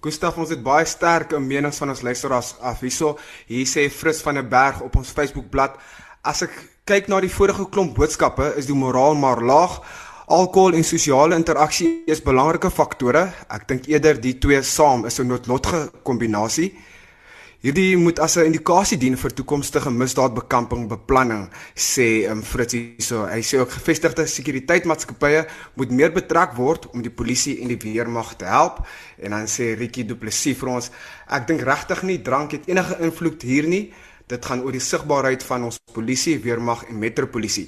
[0.00, 2.80] Gustav ons het baie sterk menings van ons luisteraars af.
[2.80, 5.78] Hierso, hier sê Fris van der Berg op ons Facebookblad
[6.24, 9.78] As ek kyk na die vorige klomp boodskappe, is die moraal maar laag.
[10.36, 13.22] Alkohol en sosiale interaksie is belangrike faktore.
[13.48, 16.74] Ek dink eerder die twee saam is 'n noodlottige kombinasie.
[17.62, 23.24] Hierdie moet as 'n indikasie dien vir toekomstige misdaadbekamping beplanning, sê um, Fritz hierso.
[23.24, 28.36] Hy sê ook gevestigde sekuriteitsmaatskappye moet meer betrek word om die polisie en die weermag
[28.36, 28.86] te help.
[29.18, 30.90] En dan sê Ricky Du Plessis vir ons,
[31.28, 33.92] ek dink regtig nie drank het enige invloed hier nie.
[34.26, 37.66] Dit gaan oor die sigbaarheid van ons polisie, weermag en metropolisie.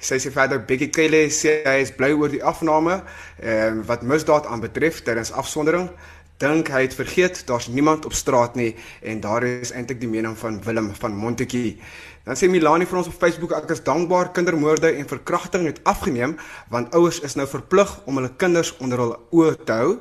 [0.00, 3.02] Sy sê verder Becky Kelly sê hy is bly oor die afname
[3.42, 5.90] ehm wat misdaad aanbetref tydens afsondering.
[6.40, 8.70] Dink hy het vergeet daar's niemand op straat nie
[9.02, 11.74] en daar is eintlik die mening van Willem van Montetjie.
[12.24, 16.38] Dan sê Milani vir ons op Facebook ek is dankbaar kindermoorde en verkrachting het afgeneem
[16.70, 19.98] want ouers is nou verplig om hulle kinders onder hul oë te hou.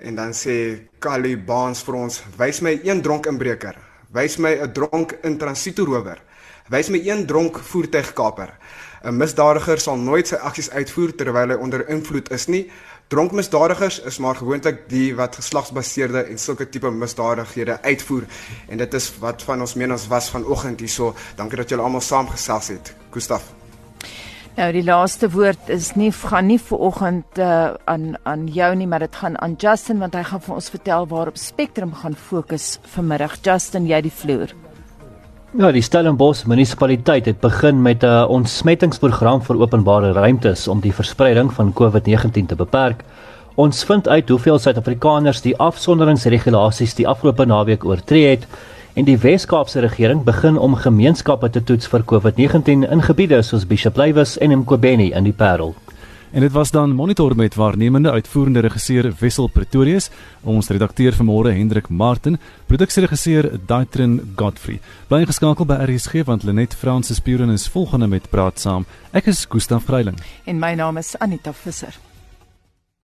[0.00, 0.56] En dan sê
[0.98, 6.18] Kali Baans vir ons wys my een dronk inbreker Wys my 'n dronk in transitorower.
[6.68, 8.58] Wys my een dronk voertuigkaper.
[9.04, 12.70] 'n Misdadiger sal nooit sy aksies uitvoer terwyl hy onder invloed is nie.
[13.08, 18.26] Dronk misdadigers is maar gewoonlik die wat geslagsbaseerde en sulke tipe misdadighede uitvoer
[18.68, 21.14] en dit is wat van ons menings was vanoggend hierso.
[21.36, 22.94] Dankie dat julle almal saamgesels het.
[23.10, 23.59] Gustaf
[24.58, 28.86] Nou die laaste woord is nie gaan nie vir oggend uh, aan aan jou nie,
[28.90, 32.80] maar dit gaan aan Justin want hy gaan vir ons vertel waarop Spectrum gaan fokus
[32.96, 33.38] vanmiddag.
[33.46, 34.54] Justin, jy die vloer.
[35.58, 41.52] Ja, die Stellenbosch munisipaliteit het begin met 'n ontsmettingsprogram vir openbare ruimtes om die verspreiding
[41.52, 43.04] van COVID-19 te beperk.
[43.54, 48.46] Ons vind uit hoeveel Suid-Afrikaners die afsonderingsregulasies die afgelope naweek oortree het
[48.94, 53.96] en die Wes-Kaapse regering begin om gemeenskappe te toets vir COVID-19 in gebiede soos Bishop
[53.96, 55.74] Lywes en Mqobeni in die Parel.
[56.30, 60.10] En dit was dan monitor met waarnemende uitvoerende regisseur Wessel Pretorius,
[60.42, 64.78] ons redakteur vanmôre Hendrik Martin, produksieregisseur Daitrin Godfrey.
[65.08, 68.86] Bly geskakel by RSG want Lenet Fransis Puren is volgende met praat saam.
[69.10, 72.09] Ek is Gustaf Greiling en my naam is Anita Visser.